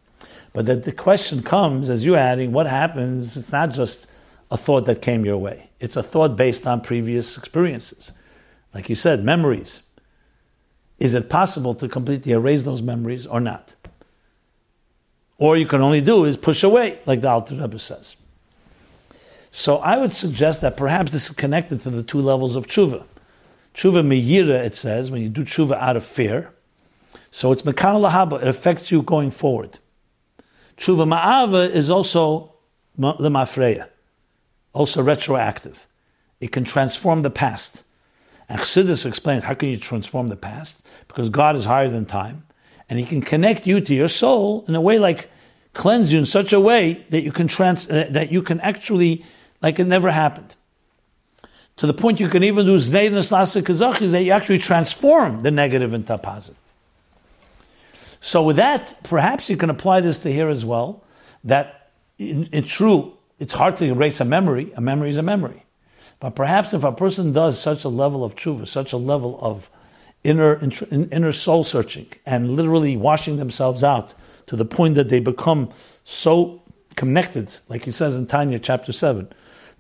[0.55, 3.37] But that the question comes as you're adding, what happens?
[3.37, 4.07] It's not just
[4.51, 5.69] a thought that came your way.
[5.79, 8.13] It's a thought based on previous experiences.
[8.73, 9.83] Like you said, memories.
[10.99, 13.75] Is it possible to completely erase those memories or not?
[15.37, 18.17] Or you can only do is push away, like the Alter Rebbe says.
[19.59, 23.03] So I would suggest that perhaps this is connected to the two levels of tshuva.
[23.75, 26.53] Tshuva miyira, it says, when you do tshuva out of fear.
[27.33, 29.81] So it's mekana lahaba, it affects you going forward.
[30.77, 32.55] Tshuva ma'ava is also
[33.01, 33.89] lemafreya,
[34.75, 35.89] also retroactive.
[36.41, 37.83] It can transform the past.
[38.49, 40.87] And Chassidus explains, how can you transform the past?
[41.09, 42.47] Because God is higher than time,
[42.89, 45.29] and He can connect you to your soul in a way like
[45.75, 49.25] cleanse you in such a way that you can trans, uh, that you can actually
[49.63, 50.55] like it never happened.
[51.77, 55.51] To the point you can even do zedonos naasos kezechuyos that you actually transform the
[55.51, 56.57] negative into a positive.
[58.21, 61.05] So with that, perhaps you can apply this to here as well,
[61.45, 64.73] that it's true, it's hard to erase a memory.
[64.75, 65.65] A memory is a memory.
[66.19, 69.71] But perhaps if a person does such a level of tshuva, such a level of
[70.25, 74.15] inner, inner soul searching, and literally washing themselves out
[74.47, 75.71] to the point that they become
[76.03, 76.61] so
[76.97, 79.29] connected, like he says in Tanya chapter 7,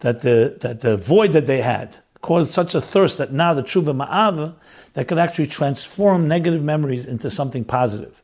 [0.01, 3.63] that the, that the void that they had caused such a thirst that now the
[3.63, 4.55] tshuva ma'ava
[4.95, 8.23] that could actually transform negative memories into something positive,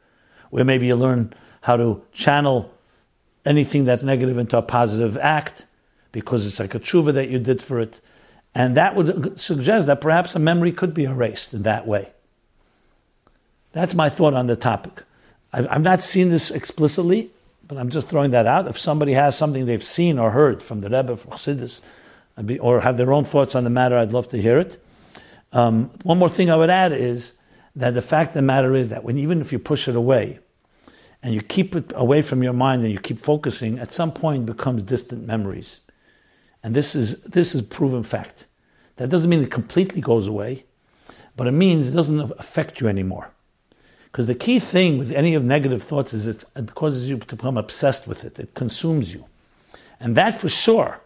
[0.51, 2.73] where maybe you learn how to channel
[3.45, 5.67] anything that's negative into a positive act
[6.13, 8.01] because it's like a tshuva that you did for it.
[8.55, 12.11] And that would suggest that perhaps a memory could be erased in that way.
[13.73, 15.03] That's my thought on the topic.
[15.53, 17.31] I've not seen this explicitly,
[17.67, 18.69] but I'm just throwing that out.
[18.69, 21.81] If somebody has something they've seen or heard from the Rebbe, from Chassidus,
[22.61, 24.83] or have their own thoughts on the matter, I'd love to hear it.
[25.53, 27.35] Um, one more thing I would add is
[27.77, 30.41] that the fact of the matter is that when even if you push it away,
[31.25, 34.45] and you keep it away from your mind and you keep focusing, at some point
[34.45, 35.81] becomes distant memories.
[36.63, 38.47] And this is this is proven fact.
[38.97, 40.67] That doesn't mean it completely goes away,
[41.35, 43.34] but it means it doesn't affect you anymore.
[44.15, 47.59] Because the key thing with any of negative thoughts is it causes you to become
[47.59, 48.39] obsessed with it.
[48.39, 49.25] It consumes you.
[49.99, 51.01] And that for sure,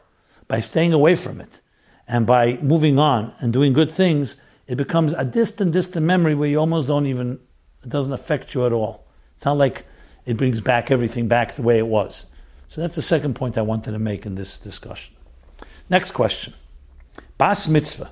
[0.46, 1.62] by staying away from it
[2.06, 4.36] and by moving on and doing good things,
[4.66, 7.40] it becomes a distant, distant memory where you almost don't even,
[7.82, 9.06] it doesn't affect you at all.
[9.36, 9.86] It's not like
[10.26, 12.26] it brings back everything back the way it was.
[12.68, 15.14] So that's the second point I wanted to make in this discussion.
[15.88, 16.52] Next question
[17.38, 18.10] Bas mitzvah.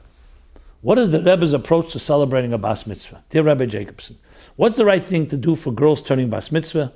[0.87, 3.24] What is the Rebbe's approach to celebrating a bas mitzvah?
[3.30, 4.18] Dear Rebbe Jacobson,
[4.55, 6.93] what's the right thing to do for girls turning bas mitzvah?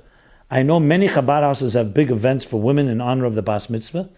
[0.49, 3.69] I know many Chabad houses have big events for women in honor of the bas
[3.69, 4.09] mitzvah.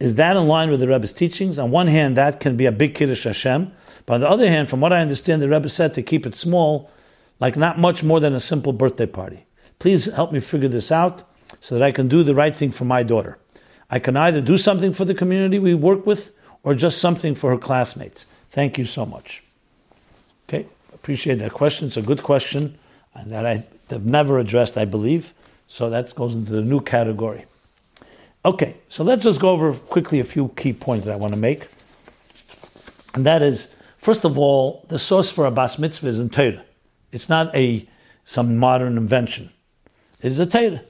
[0.00, 1.58] Is that in line with the Rebbe's teachings?
[1.58, 3.70] On one hand, that can be a big kiddush Hashem.
[4.06, 6.34] But on the other hand, from what I understand, the Rebbe said to keep it
[6.34, 6.90] small,
[7.40, 9.44] like not much more than a simple birthday party.
[9.78, 11.22] Please help me figure this out
[11.60, 13.36] so that I can do the right thing for my daughter.
[13.90, 17.50] I can either do something for the community we work with or just something for
[17.50, 18.26] her classmates.
[18.54, 19.42] Thank you so much.
[20.48, 21.88] Okay, appreciate that question.
[21.88, 22.78] It's a good question
[23.12, 25.34] and that I have never addressed, I believe.
[25.66, 27.46] So that goes into the new category.
[28.44, 31.38] Okay, so let's just go over quickly a few key points that I want to
[31.38, 31.66] make.
[33.16, 36.64] And that is, first of all, the source for a bas mitzvah is in Torah.
[37.10, 37.88] It's not a
[38.22, 39.50] some modern invention.
[40.20, 40.82] It is a Torah.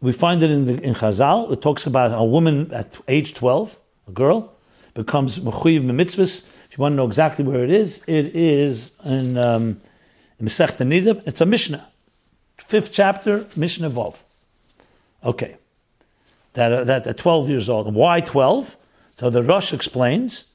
[0.00, 1.50] We find it in the in Chazal.
[1.50, 4.52] It talks about a woman at age twelve, a girl,
[4.94, 6.44] becomes mechuyev mitzvahs
[6.74, 9.78] if you want to know exactly where it is, it is in, um,
[10.42, 11.22] Masechta Niddah.
[11.24, 11.86] It's a Mishnah,
[12.58, 14.24] fifth chapter, Mishnah Vov.
[15.22, 15.56] Okay,
[16.54, 17.94] that uh, that at twelve years old.
[17.94, 18.76] Why twelve?
[19.14, 20.46] So the Rosh explains,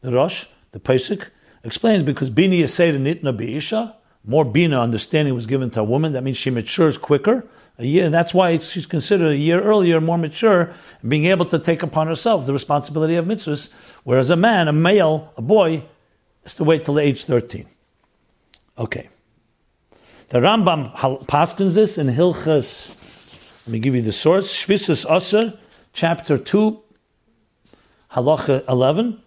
[0.00, 1.30] the Rosh, the Pesach
[1.62, 3.94] explains because bini yaseda nitna beisha,
[4.24, 6.14] more bina understanding was given to a woman.
[6.14, 7.46] That means she matures quicker
[7.78, 10.72] a year, and that's why she's considered a year earlier, more mature,
[11.06, 13.70] being able to take upon herself the responsibility of mitzvahs,
[14.04, 15.84] whereas a man, a male, a boy,
[16.42, 17.66] has to wait till age 13.
[18.76, 19.08] Okay.
[20.28, 20.94] The Rambam
[21.26, 22.94] paskins this in Hilchas,
[23.66, 25.58] let me give you the source, Shvisas Aser,
[25.92, 26.82] chapter 2,
[28.12, 29.22] halacha 11.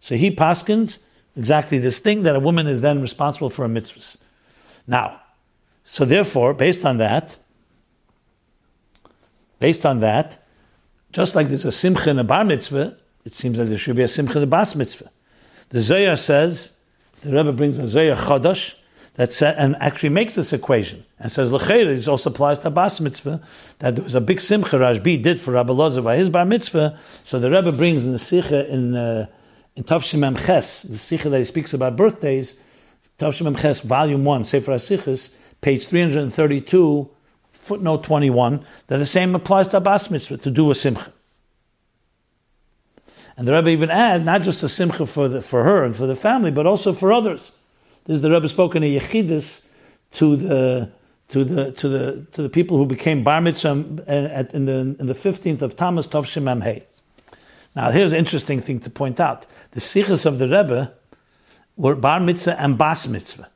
[0.00, 0.98] So he paskins
[1.36, 4.18] exactly this thing, that a woman is then responsible for a mitzvah.
[4.86, 5.20] Now,
[5.84, 7.36] so therefore, based on that,
[9.58, 10.44] Based on that,
[11.12, 14.02] just like there's a simcha in a bar mitzvah, it seems that there should be
[14.02, 15.10] a simcha in a bas mitzvah.
[15.70, 16.72] The Zohar says,
[17.22, 18.76] the Rebbe brings a Zohar Chodosh,
[19.16, 23.00] that sa- and actually makes this equation and says l'cheira this also applies to bas
[23.00, 23.40] mitzvah
[23.78, 26.98] that there was a big simcha Rashbi did for Rabbi Lozer by his bar mitzvah.
[27.24, 29.26] So the Rebbe brings in the sikha in uh,
[29.74, 32.56] in Tavshim Ches the sikha that he speaks about birthdays,
[33.18, 35.30] Tavshim Ches volume one Sefer HaSichas,
[35.62, 37.08] page three hundred and thirty two
[37.66, 41.12] footnote 21, that the same applies to a Abbas Mitzvah, to do a simcha.
[43.36, 46.06] And the Rebbe even adds not just a simcha for, the, for her and for
[46.06, 47.52] the family, but also for others.
[48.04, 49.64] This is the Rebbe spoken a yechidus
[50.12, 50.92] to the
[51.28, 53.70] to the to the to the people who became bar mitzvah
[54.54, 56.84] in the in the fifteenth of Tammuz Tov Hey.
[57.74, 60.92] Now here's an interesting thing to point out: the sichas of the Rebbe
[61.76, 63.48] were bar mitzvah and bas mitzvah.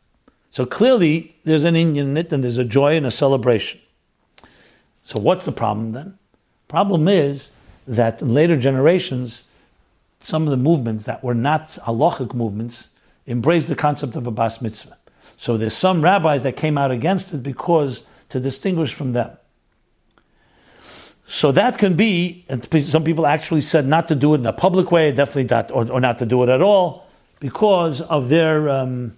[0.51, 3.81] So clearly, there's an inyan in it, and there's a joy and a celebration.
[5.11, 6.17] So what's the problem then?
[6.69, 7.51] Problem is
[7.89, 9.43] that in later generations,
[10.21, 12.91] some of the movements that were not halachic movements
[13.27, 14.97] embraced the concept of a bas mitzvah.
[15.37, 19.37] So there's some rabbis that came out against it because to distinguish from them.
[21.27, 22.45] So that can be,
[22.85, 25.91] some people actually said not to do it in a public way, definitely not, or,
[25.91, 27.09] or not to do it at all,
[27.41, 29.17] because of their, um,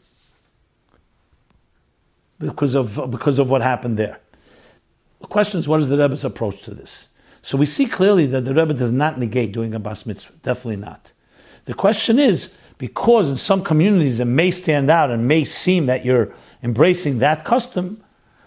[2.38, 4.20] because of because of what happened there.
[5.22, 7.08] The question is, what is the Rebbe's approach to this?
[7.40, 10.34] So we see clearly that the Rebbe does not negate doing a bas mitzvah.
[10.42, 11.12] Definitely not.
[11.64, 16.04] The question is, because in some communities it may stand out and may seem that
[16.04, 18.02] you're embracing that custom,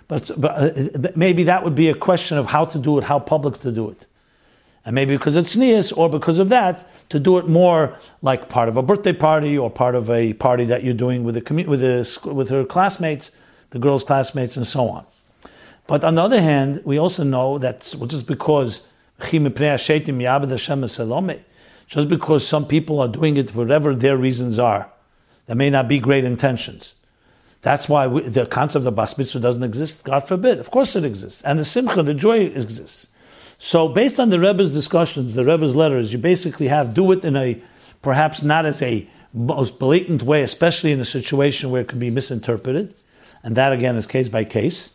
[0.08, 3.20] but, but uh, maybe that would be a question of how to do it, how
[3.20, 4.06] public to do it.
[4.84, 8.70] And maybe because it's Nias, or because of that, to do it more like part
[8.70, 11.82] of a birthday party or part of a party that you're doing with, a, with,
[11.82, 13.32] a, with her classmates,
[13.72, 15.06] the girls' classmates, and so on.
[15.88, 18.82] But on the other hand, we also know that just because
[21.88, 24.90] just because some people are doing it whatever their reasons are,
[25.46, 26.96] there may not be great intentions.
[27.62, 30.04] That's why we, the concept of bas mitzvah doesn't exist.
[30.04, 30.60] God forbid.
[30.60, 33.08] Of course it exists, and the simcha, the joy exists.
[33.58, 37.36] So, based on the Rebbe's discussions, the Rebbe's letters, you basically have do it in
[37.36, 37.62] a
[38.02, 42.10] perhaps not as a most blatant way, especially in a situation where it can be
[42.10, 42.94] misinterpreted,
[43.44, 44.90] and that again is case by case.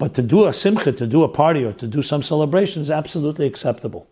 [0.00, 2.90] But to do a simcha, to do a party, or to do some celebration is
[2.90, 4.08] absolutely acceptable.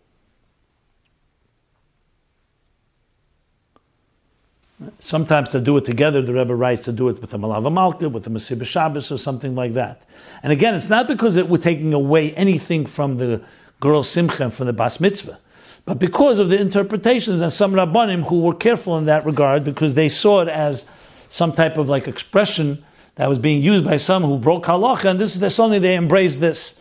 [4.99, 8.07] Sometimes to do it together, the Rebbe writes to do it with the Malava Malka,
[8.07, 10.05] with the Mesiba Shabbos, or something like that.
[10.43, 13.41] And again, it's not because it, we're taking away anything from the
[13.79, 15.39] girl Simcha and from the Bas Mitzvah,
[15.85, 19.95] but because of the interpretations and some Rabbanim who were careful in that regard because
[19.95, 20.85] they saw it as
[21.29, 22.85] some type of like expression
[23.19, 25.97] that was being used by some who broke halacha, and this is the suddenly they
[25.97, 26.75] embraced this.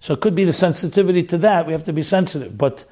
[0.00, 1.66] So it could be the sensitivity to that.
[1.66, 2.84] We have to be sensitive, but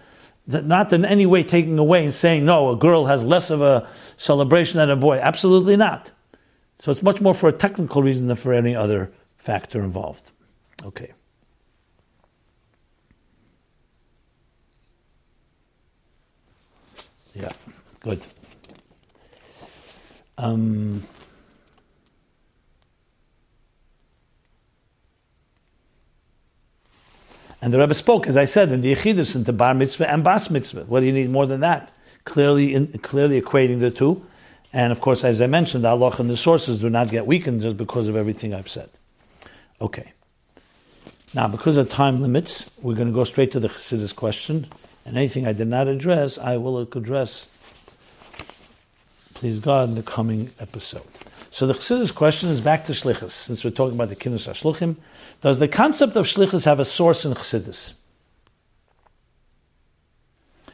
[0.47, 3.87] not in any way taking away and saying, no, a girl has less of a
[4.17, 5.19] celebration than a boy.
[5.19, 6.11] Absolutely not.
[6.79, 10.31] So it's much more for a technical reason than for any other factor involved.
[10.83, 11.13] Okay.
[17.35, 17.53] Yeah,
[18.01, 18.23] good.
[20.39, 21.03] Um,
[27.67, 30.51] And the Rebbe spoke, as I said, in the Yechidus, into Bar Mitzvah and Bas
[30.51, 30.85] Mitzvah.
[30.85, 31.93] What do you need more than that?
[32.25, 34.25] Clearly, in, clearly equating the two.
[34.73, 37.63] And of course, as I mentioned, the Allah and the sources do not get weakened
[37.63, 38.89] just because of everything I've said.
[39.81, 40.13] Okay.
[41.35, 44.69] Now, because of time limits, we're going to go straight to the Chassidus question.
[45.05, 47.49] And anything I did not address, I will address,
[49.35, 51.03] please God, in the coming episode.
[51.51, 54.95] So the Chassidus question is back to Shlichus, since we're talking about the Kinus HaShluchim.
[55.41, 57.93] Does the concept of Shlichus have a source in Chassidus?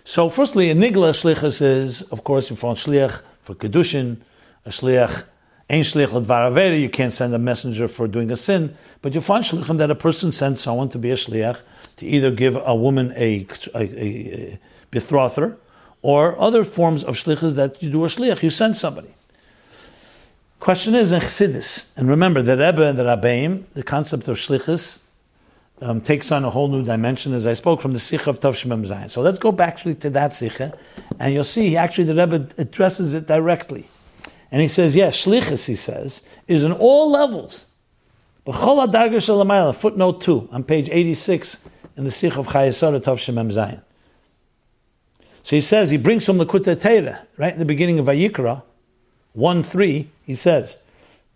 [0.05, 4.19] So, firstly, a Nigla Shlichus is, of course, you find Shliach for Kedushin,
[4.65, 5.27] a Shliach,
[5.71, 9.45] Ein Shliach L'Dvar you can't send a messenger for doing a sin, but you find
[9.45, 11.61] Shlichim that a person sends someone to be a Shliach,
[11.97, 14.61] to either give a woman a, a, a, a
[14.91, 15.57] betrother,
[16.03, 19.15] or other forms of Shlichus that you do a Shliach, you send somebody.
[20.63, 25.01] Question is in Chassidus, and remember the Rebbe and the Rabbeim, the concept of shlichus
[25.81, 28.87] um, takes on a whole new dimension, as I spoke from the Sikha of Tavshimam
[28.87, 29.11] Zayin.
[29.11, 30.79] So let's go back actually to that Sikha,
[31.19, 33.89] and you'll see actually the Rebbe addresses it directly.
[34.53, 37.67] And he says, yes, shlichus, he says, is in all levels.
[38.47, 41.59] Footnote 2, on page 86
[41.97, 43.83] in the Sikh of Chayei Sarah Tavshimam Zayin.
[45.43, 48.63] So he says, he brings from the Likkutei Torah, right in the beginning of Vayikra,
[49.33, 50.79] 1 3, he says,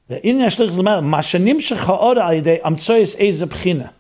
[0.09, 3.91] the Inyan Shlich Mashanim Shecha Amtsoyes Eze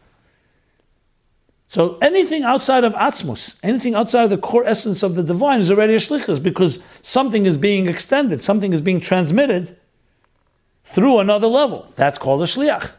[1.66, 5.70] So anything outside of Atzmus, anything outside of the core essence of the divine is
[5.70, 9.76] already a shlichus because something is being extended, something is being transmitted
[10.84, 11.90] through another level.
[11.96, 12.92] That's called a shliach.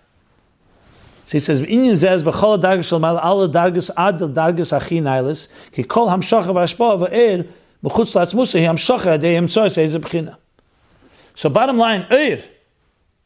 [1.28, 3.48] So he says, "Inyan zez b'chol dargas shel mal al
[5.72, 7.48] ki kol hamshacha v'ashpa v'er
[7.84, 10.36] mechutz latzmusa hi hamshacha adei b'china."
[11.38, 12.44] So bottom line, Eir,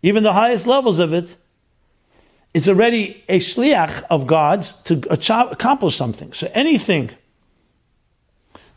[0.04, 1.38] even the highest levels of it,
[2.54, 5.00] is already a shliach of God's to
[5.50, 6.34] accomplish something.
[6.34, 7.12] So anything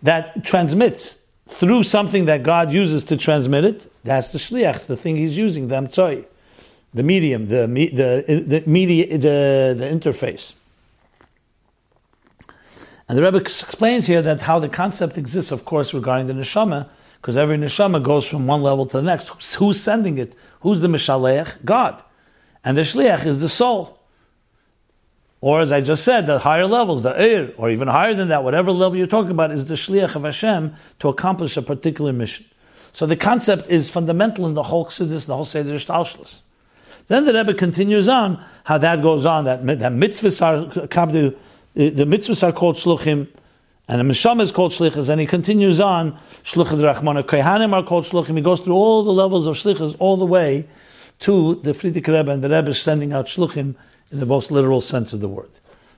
[0.04, 1.18] that transmits
[1.48, 5.66] through something that God uses to transmit it, that's the shliach, the thing He's using,
[5.66, 6.26] the amtzoi,
[6.94, 10.52] the medium, the the the media, the the interface.
[13.08, 16.88] And the Rebbe explains here that how the concept exists, of course, regarding the neshama
[17.24, 19.54] because every neshama goes from one level to the next.
[19.54, 20.36] Who's sending it?
[20.60, 21.64] Who's the mishalech?
[21.64, 22.02] God.
[22.62, 23.98] And the shliach is the soul.
[25.40, 28.44] Or as I just said, the higher levels, the eir, or even higher than that,
[28.44, 32.44] whatever level you're talking about, is the shliach of Hashem to accomplish a particular mission.
[32.92, 36.40] So the concept is fundamental in the whole chassidus, the whole seder shtalshlis.
[37.06, 39.46] Then the Rebbe continues on how that goes on.
[39.46, 40.66] That that mitzvahs are
[41.06, 41.34] the,
[41.72, 43.28] the mitzvahs are called shluchim.
[43.86, 48.04] And the Misham is called Shlichus, and he continues on, Shlichus Rachmana Kohanim are called
[48.04, 48.36] Shlichim.
[48.36, 50.66] He goes through all the levels of Shlichus, all the way
[51.20, 53.74] to the Frierdiker Rebbe, and the Rebbe is sending out Shlichim
[54.10, 55.50] in the most literal sense of the word.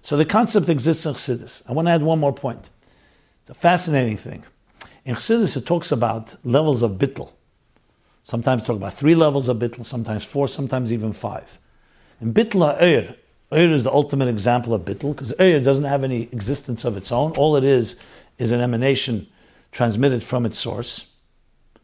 [0.03, 1.63] So the concept exists in Chassidus.
[1.69, 2.71] I want to add one more point.
[3.41, 4.45] It's a fascinating thing.
[5.05, 7.33] In Chassidus, it talks about levels of bittel.
[8.25, 11.61] Sometimes talk about three levels of bittel, sometimes four, sometimes even five.
[12.21, 13.17] In bittel
[13.53, 17.13] Eir is the ultimate example of bittul because Eir doesn't have any existence of its
[17.13, 17.33] own.
[17.33, 17.97] All it is
[18.39, 19.27] is an emanation
[19.71, 21.07] transmitted from its source.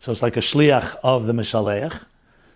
[0.00, 2.04] So it's like a shliach of the Mishaleach.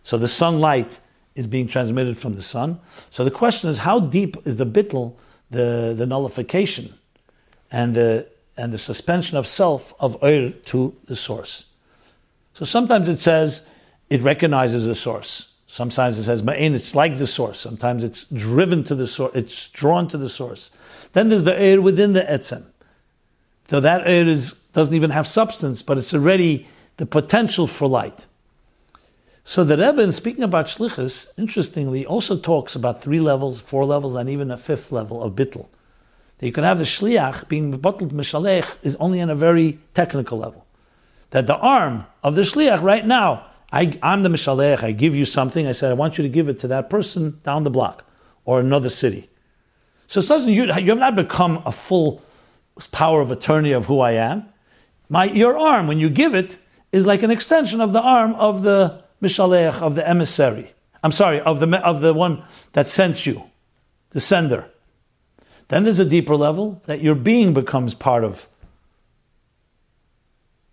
[0.02, 0.98] So the sunlight
[1.36, 2.80] is being transmitted from the sun.
[3.10, 5.14] So the question is, how deep is the bittul,
[5.50, 6.94] the, the nullification,
[7.70, 8.28] and the
[8.58, 11.66] and the suspension of self of Eir to the source?
[12.54, 13.66] So sometimes it says
[14.08, 15.48] it recognizes the source.
[15.66, 17.58] Sometimes it says ma'in, it's like the source.
[17.58, 20.70] Sometimes it's driven to the source, it's drawn to the source.
[21.12, 22.64] Then there's the air within the etzem.
[23.68, 28.26] So that air is, doesn't even have substance, but it's already the potential for light.
[29.42, 34.14] So the Rebbe, in speaking about shlichus, interestingly, also talks about three levels, four levels,
[34.14, 35.68] and even a fifth level of bittel.
[36.38, 40.38] That you can have the shliach being bottled mishalech is only on a very technical
[40.38, 40.66] level.
[41.30, 45.24] That the arm of the shliach right now, I, am the mishalech, I give you
[45.24, 48.04] something, I said, I want you to give it to that person down the block
[48.44, 49.28] or another city.
[50.06, 52.22] So it doesn't, you, you have not become a full
[52.92, 54.48] power of attorney of who I am.
[55.08, 56.58] My, your arm, when you give it,
[56.92, 60.72] is like an extension of the arm of the mishalech, of the emissary.
[61.02, 63.44] I'm sorry, of the, of the one that sent you,
[64.10, 64.70] the sender.
[65.68, 68.48] Then there's a deeper level that your being becomes part of.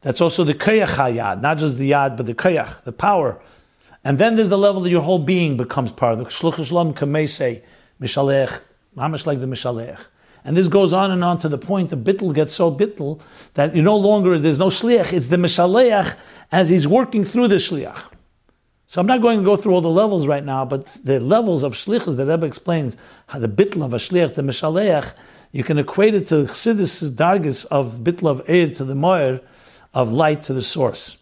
[0.04, 3.41] That's also the kayach hayad, not just the yad, but the kayach, the power.
[4.04, 6.20] And then there's the level that your whole being becomes part of.
[6.20, 7.64] The shluch shalom kamese,
[8.01, 8.64] mishalech,
[8.97, 9.97] mamish like the mishalech.
[10.43, 13.22] And this goes on and on to the point the bittel gets so bittel
[13.54, 16.18] that you no longer, there's no shliach, it's the mishalech
[16.51, 18.04] as he's working through the shliach.
[18.88, 21.64] So I'm not going to go through all the levels right now, but the levels
[21.64, 22.97] of shlichus that Rebbe explains,
[23.28, 25.16] how the bitl of a shliach, the mishalech,
[25.54, 29.39] you can equate it to chassidus dargis of bitl of eir to the moir,
[29.94, 31.18] of light to the source,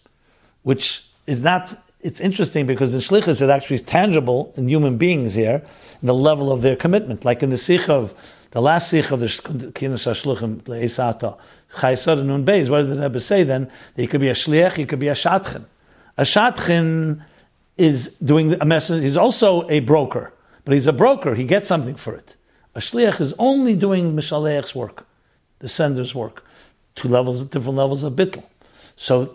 [0.63, 5.35] which is not it's interesting because in Shlichus it actually is tangible in human beings
[5.35, 5.63] here,
[6.01, 7.23] the level of their commitment.
[7.25, 8.13] Like in the Sikh of
[8.51, 11.37] the last Sikh of the Kinus HaShluchim, Le'esata,
[11.75, 13.65] Chayei Sarah and Nun Beis, what did the Rebbe say then?
[13.95, 15.65] That he could be a Shliach, he could be a Shatchin.
[16.17, 17.23] A Shatchin
[17.77, 20.33] is doing a message, he's also a broker,
[20.65, 22.35] but he's a broker, he gets something for it.
[22.75, 25.05] A Shliach is only doing Mishalech's work,
[25.59, 26.45] the sender's work.
[26.95, 28.43] Two levels, different levels of bittel.
[29.01, 29.25] So,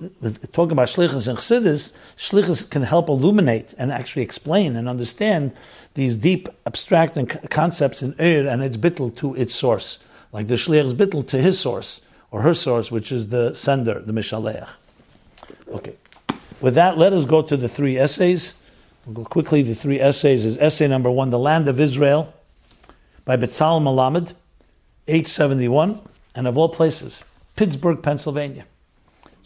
[0.52, 5.54] talking about shlichus and chassidus, shlichus can help illuminate and actually explain and understand
[5.94, 9.98] these deep, abstract and concepts in Eir and its bittel to its source,
[10.30, 12.00] like the shlich's bittel to his source
[12.30, 14.68] or her source, which is the sender, the mishaleach.
[15.72, 15.96] Okay.
[16.60, 18.54] With that, let us go to the three essays.
[19.04, 19.62] We'll go quickly.
[19.62, 22.32] The three essays is essay number one, "The Land of Israel,"
[23.24, 24.32] by Betzalel Melamed,
[25.08, 26.02] 871,
[26.36, 27.24] and of all places,
[27.56, 28.64] Pittsburgh, Pennsylvania.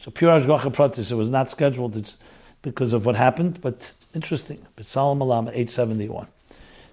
[0.01, 2.17] So pure Hashgacha Pratis, it was not scheduled
[2.63, 4.67] because of what happened, but interesting.
[4.75, 6.27] But Betzalel Melamed 871.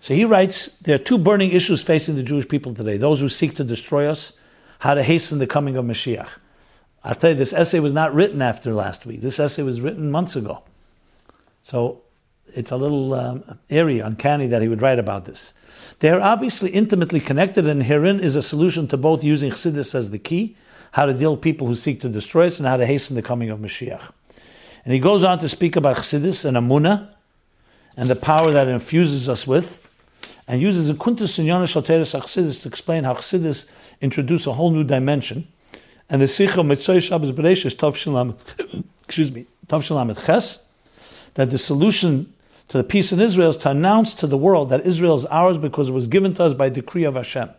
[0.01, 2.97] So he writes, there are two burning issues facing the Jewish people today.
[2.97, 4.33] Those who seek to destroy us,
[4.79, 6.27] how to hasten the coming of Mashiach.
[7.01, 9.21] I'll tell you, this essay was not written after last week.
[9.21, 10.63] This essay was written months ago.
[11.63, 12.01] So
[12.47, 15.53] it's a little um, airy, uncanny that he would write about this.
[15.99, 20.11] They are obviously intimately connected, and herein is a solution to both using Chassidus as
[20.11, 20.57] the key
[20.91, 23.21] how to deal with people who seek to destroy us, and how to hasten the
[23.21, 24.11] coming of Mashiach.
[24.85, 27.09] And he goes on to speak about Chassidus and Emunah,
[27.97, 29.85] and the power that it infuses us with,
[30.47, 33.65] and uses a Kuntus and Yonash Chassidus to explain how Chassidus
[34.01, 35.47] introduce a whole new dimension.
[36.09, 37.95] And the Sikha Mitzvah Shabbos Bereshis Tav
[39.03, 40.59] excuse me, Tav Shalamet Ches,
[41.33, 42.33] that the solution
[42.69, 45.57] to the peace in Israel is to announce to the world that Israel is ours
[45.57, 47.49] because it was given to us by decree of Hashem.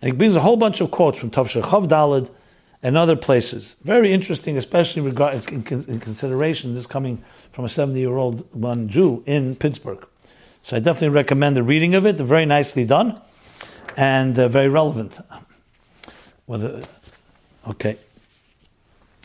[0.00, 2.30] And he brings a whole bunch of quotes from Tavshir Chav Dalid
[2.82, 3.76] and other places.
[3.82, 7.22] Very interesting, especially regard, in, in consideration this coming
[7.52, 10.06] from a 70 year old one Jew in Pittsburgh.
[10.62, 12.16] So I definitely recommend the reading of it.
[12.16, 13.20] Very nicely done
[13.96, 15.18] and uh, very relevant.
[16.46, 16.82] Whether,
[17.68, 17.98] okay.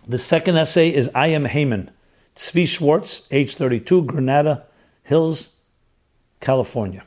[0.07, 1.91] The second essay is I Am Haman.
[2.35, 4.65] Tzvi Schwartz, age 32, Granada
[5.03, 5.49] Hills,
[6.41, 7.03] California.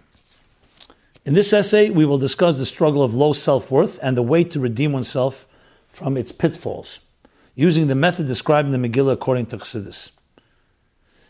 [1.28, 4.44] In this essay, we will discuss the struggle of low self worth and the way
[4.44, 5.46] to redeem oneself
[5.86, 7.00] from its pitfalls,
[7.54, 10.10] using the method described in the Megillah according to Chassidus.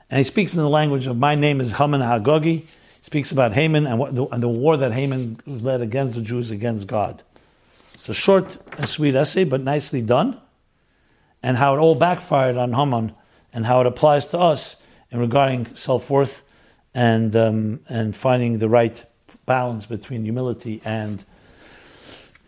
[0.09, 2.45] And he speaks in the language of my name is Haman HaAgagi.
[2.45, 2.67] He
[3.01, 6.53] speaks about Haman and, what, the, and the war that Haman led against the Jews
[6.53, 7.25] against God.
[7.95, 10.41] It's a short and sweet essay, but nicely done,
[11.43, 13.17] and how it all backfired on Haman
[13.53, 14.77] and how it applies to us
[15.11, 16.45] in regarding self worth
[16.95, 19.05] and um, and finding the right
[19.49, 21.25] balance between humility and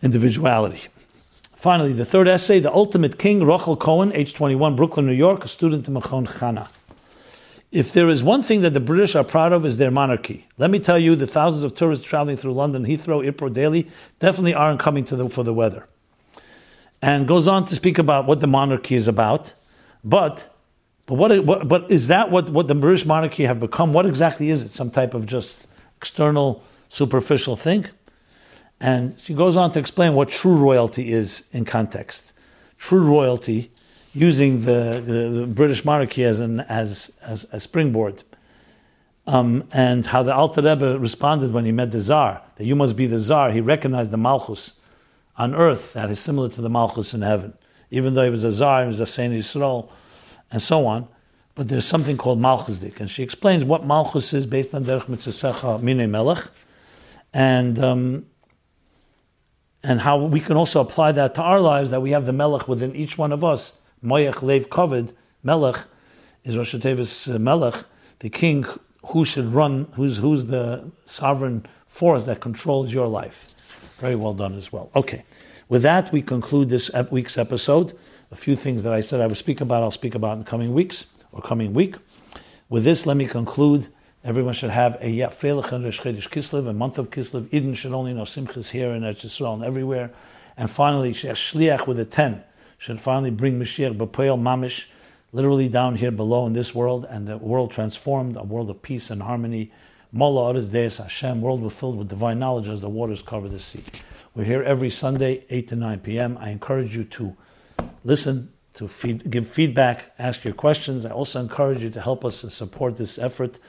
[0.01, 0.87] individuality.
[1.55, 5.47] Finally, the third essay, The Ultimate King, Rachel Cohen, age 21, Brooklyn, New York, a
[5.47, 6.69] student in Machon Chana.
[7.71, 10.47] If there is one thing that the British are proud of is their monarchy.
[10.57, 14.53] Let me tell you, the thousands of tourists traveling through London, Heathrow, Airport daily definitely
[14.53, 15.87] aren't coming to them for the weather.
[17.01, 19.53] And goes on to speak about what the monarchy is about.
[20.03, 20.49] But,
[21.05, 23.93] but, what, what, but is that what, what the British monarchy have become?
[23.93, 24.71] What exactly is it?
[24.71, 25.67] Some type of just
[25.97, 27.85] external superficial thing.
[28.81, 32.33] And she goes on to explain what true royalty is in context.
[32.77, 33.71] True royalty,
[34.13, 38.23] using the, the, the British monarchy as, an, as, as a springboard,
[39.25, 42.97] um, and how the Alter Rebbe responded when he met the Tsar, that you must
[42.97, 43.51] be the Tsar.
[43.51, 44.73] He recognized the Malchus
[45.37, 47.53] on earth that is similar to the Malchus in heaven.
[47.89, 49.89] Even though he was a Tsar, he was a Saint Yisrael,
[50.51, 51.07] and so on.
[51.55, 55.81] But there's something called Malchusdik, and she explains what Malchus is based on Derech Mitzvosecha
[55.81, 56.49] Mine Melech,
[57.33, 58.25] and um,
[59.83, 62.67] and how we can also apply that to our lives, that we have the Melech
[62.67, 63.73] within each one of us.
[64.03, 65.13] Moyech Lev Kovid,
[65.43, 65.85] Melech,
[66.43, 67.85] is Rosh Tevis uh, Melech,
[68.19, 68.65] the king
[69.07, 73.53] who should run, who's, who's the sovereign force that controls your life.
[73.97, 74.91] Very well done as well.
[74.95, 75.23] Okay.
[75.69, 77.97] With that, we conclude this week's episode.
[78.31, 80.45] A few things that I said I would speak about, I'll speak about in the
[80.45, 81.95] coming weeks or coming week.
[82.69, 83.87] With this, let me conclude.
[84.23, 87.47] Everyone should have a Yafrelech and Chedesh Kislev, a month of Kislev.
[87.51, 90.11] Eden should only know Simchas here in Eretz Yisrael and everywhere.
[90.55, 92.43] And finally, Shliach with a 10
[92.77, 94.85] should finally bring Mashiach B'Poel Mamish,
[95.31, 99.09] literally down here below in this world, and the world transformed, a world of peace
[99.09, 99.71] and harmony.
[100.11, 103.83] Mola Oris Deis Hashem, world filled with divine knowledge as the waters cover the sea.
[104.35, 106.37] We're here every Sunday, 8 to 9 p.m.
[106.39, 107.35] I encourage you to
[108.03, 111.05] listen, to feed, give feedback, ask your questions.
[111.05, 113.59] I also encourage you to help us and support this effort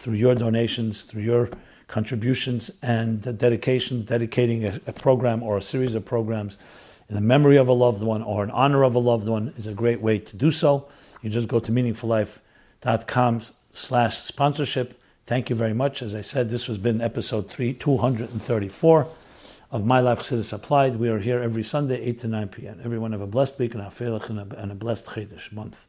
[0.00, 1.50] through your donations, through your
[1.86, 6.56] contributions and dedication, dedicating a, a, program or a series of programs
[7.10, 9.66] in the memory of a loved one or in honor of a loved one is
[9.66, 10.88] a great way to do so.
[11.20, 14.98] You just go to meaningfullife.com slash sponsorship.
[15.26, 16.00] Thank you very much.
[16.00, 19.06] As I said, this has been episode three, 234
[19.70, 20.96] of My Life Chassidus Applied.
[20.96, 22.80] We are here every Sunday, 8 to 9 p.m.
[22.82, 25.86] Everyone have a blessed week and a, and a blessed Chedesh month.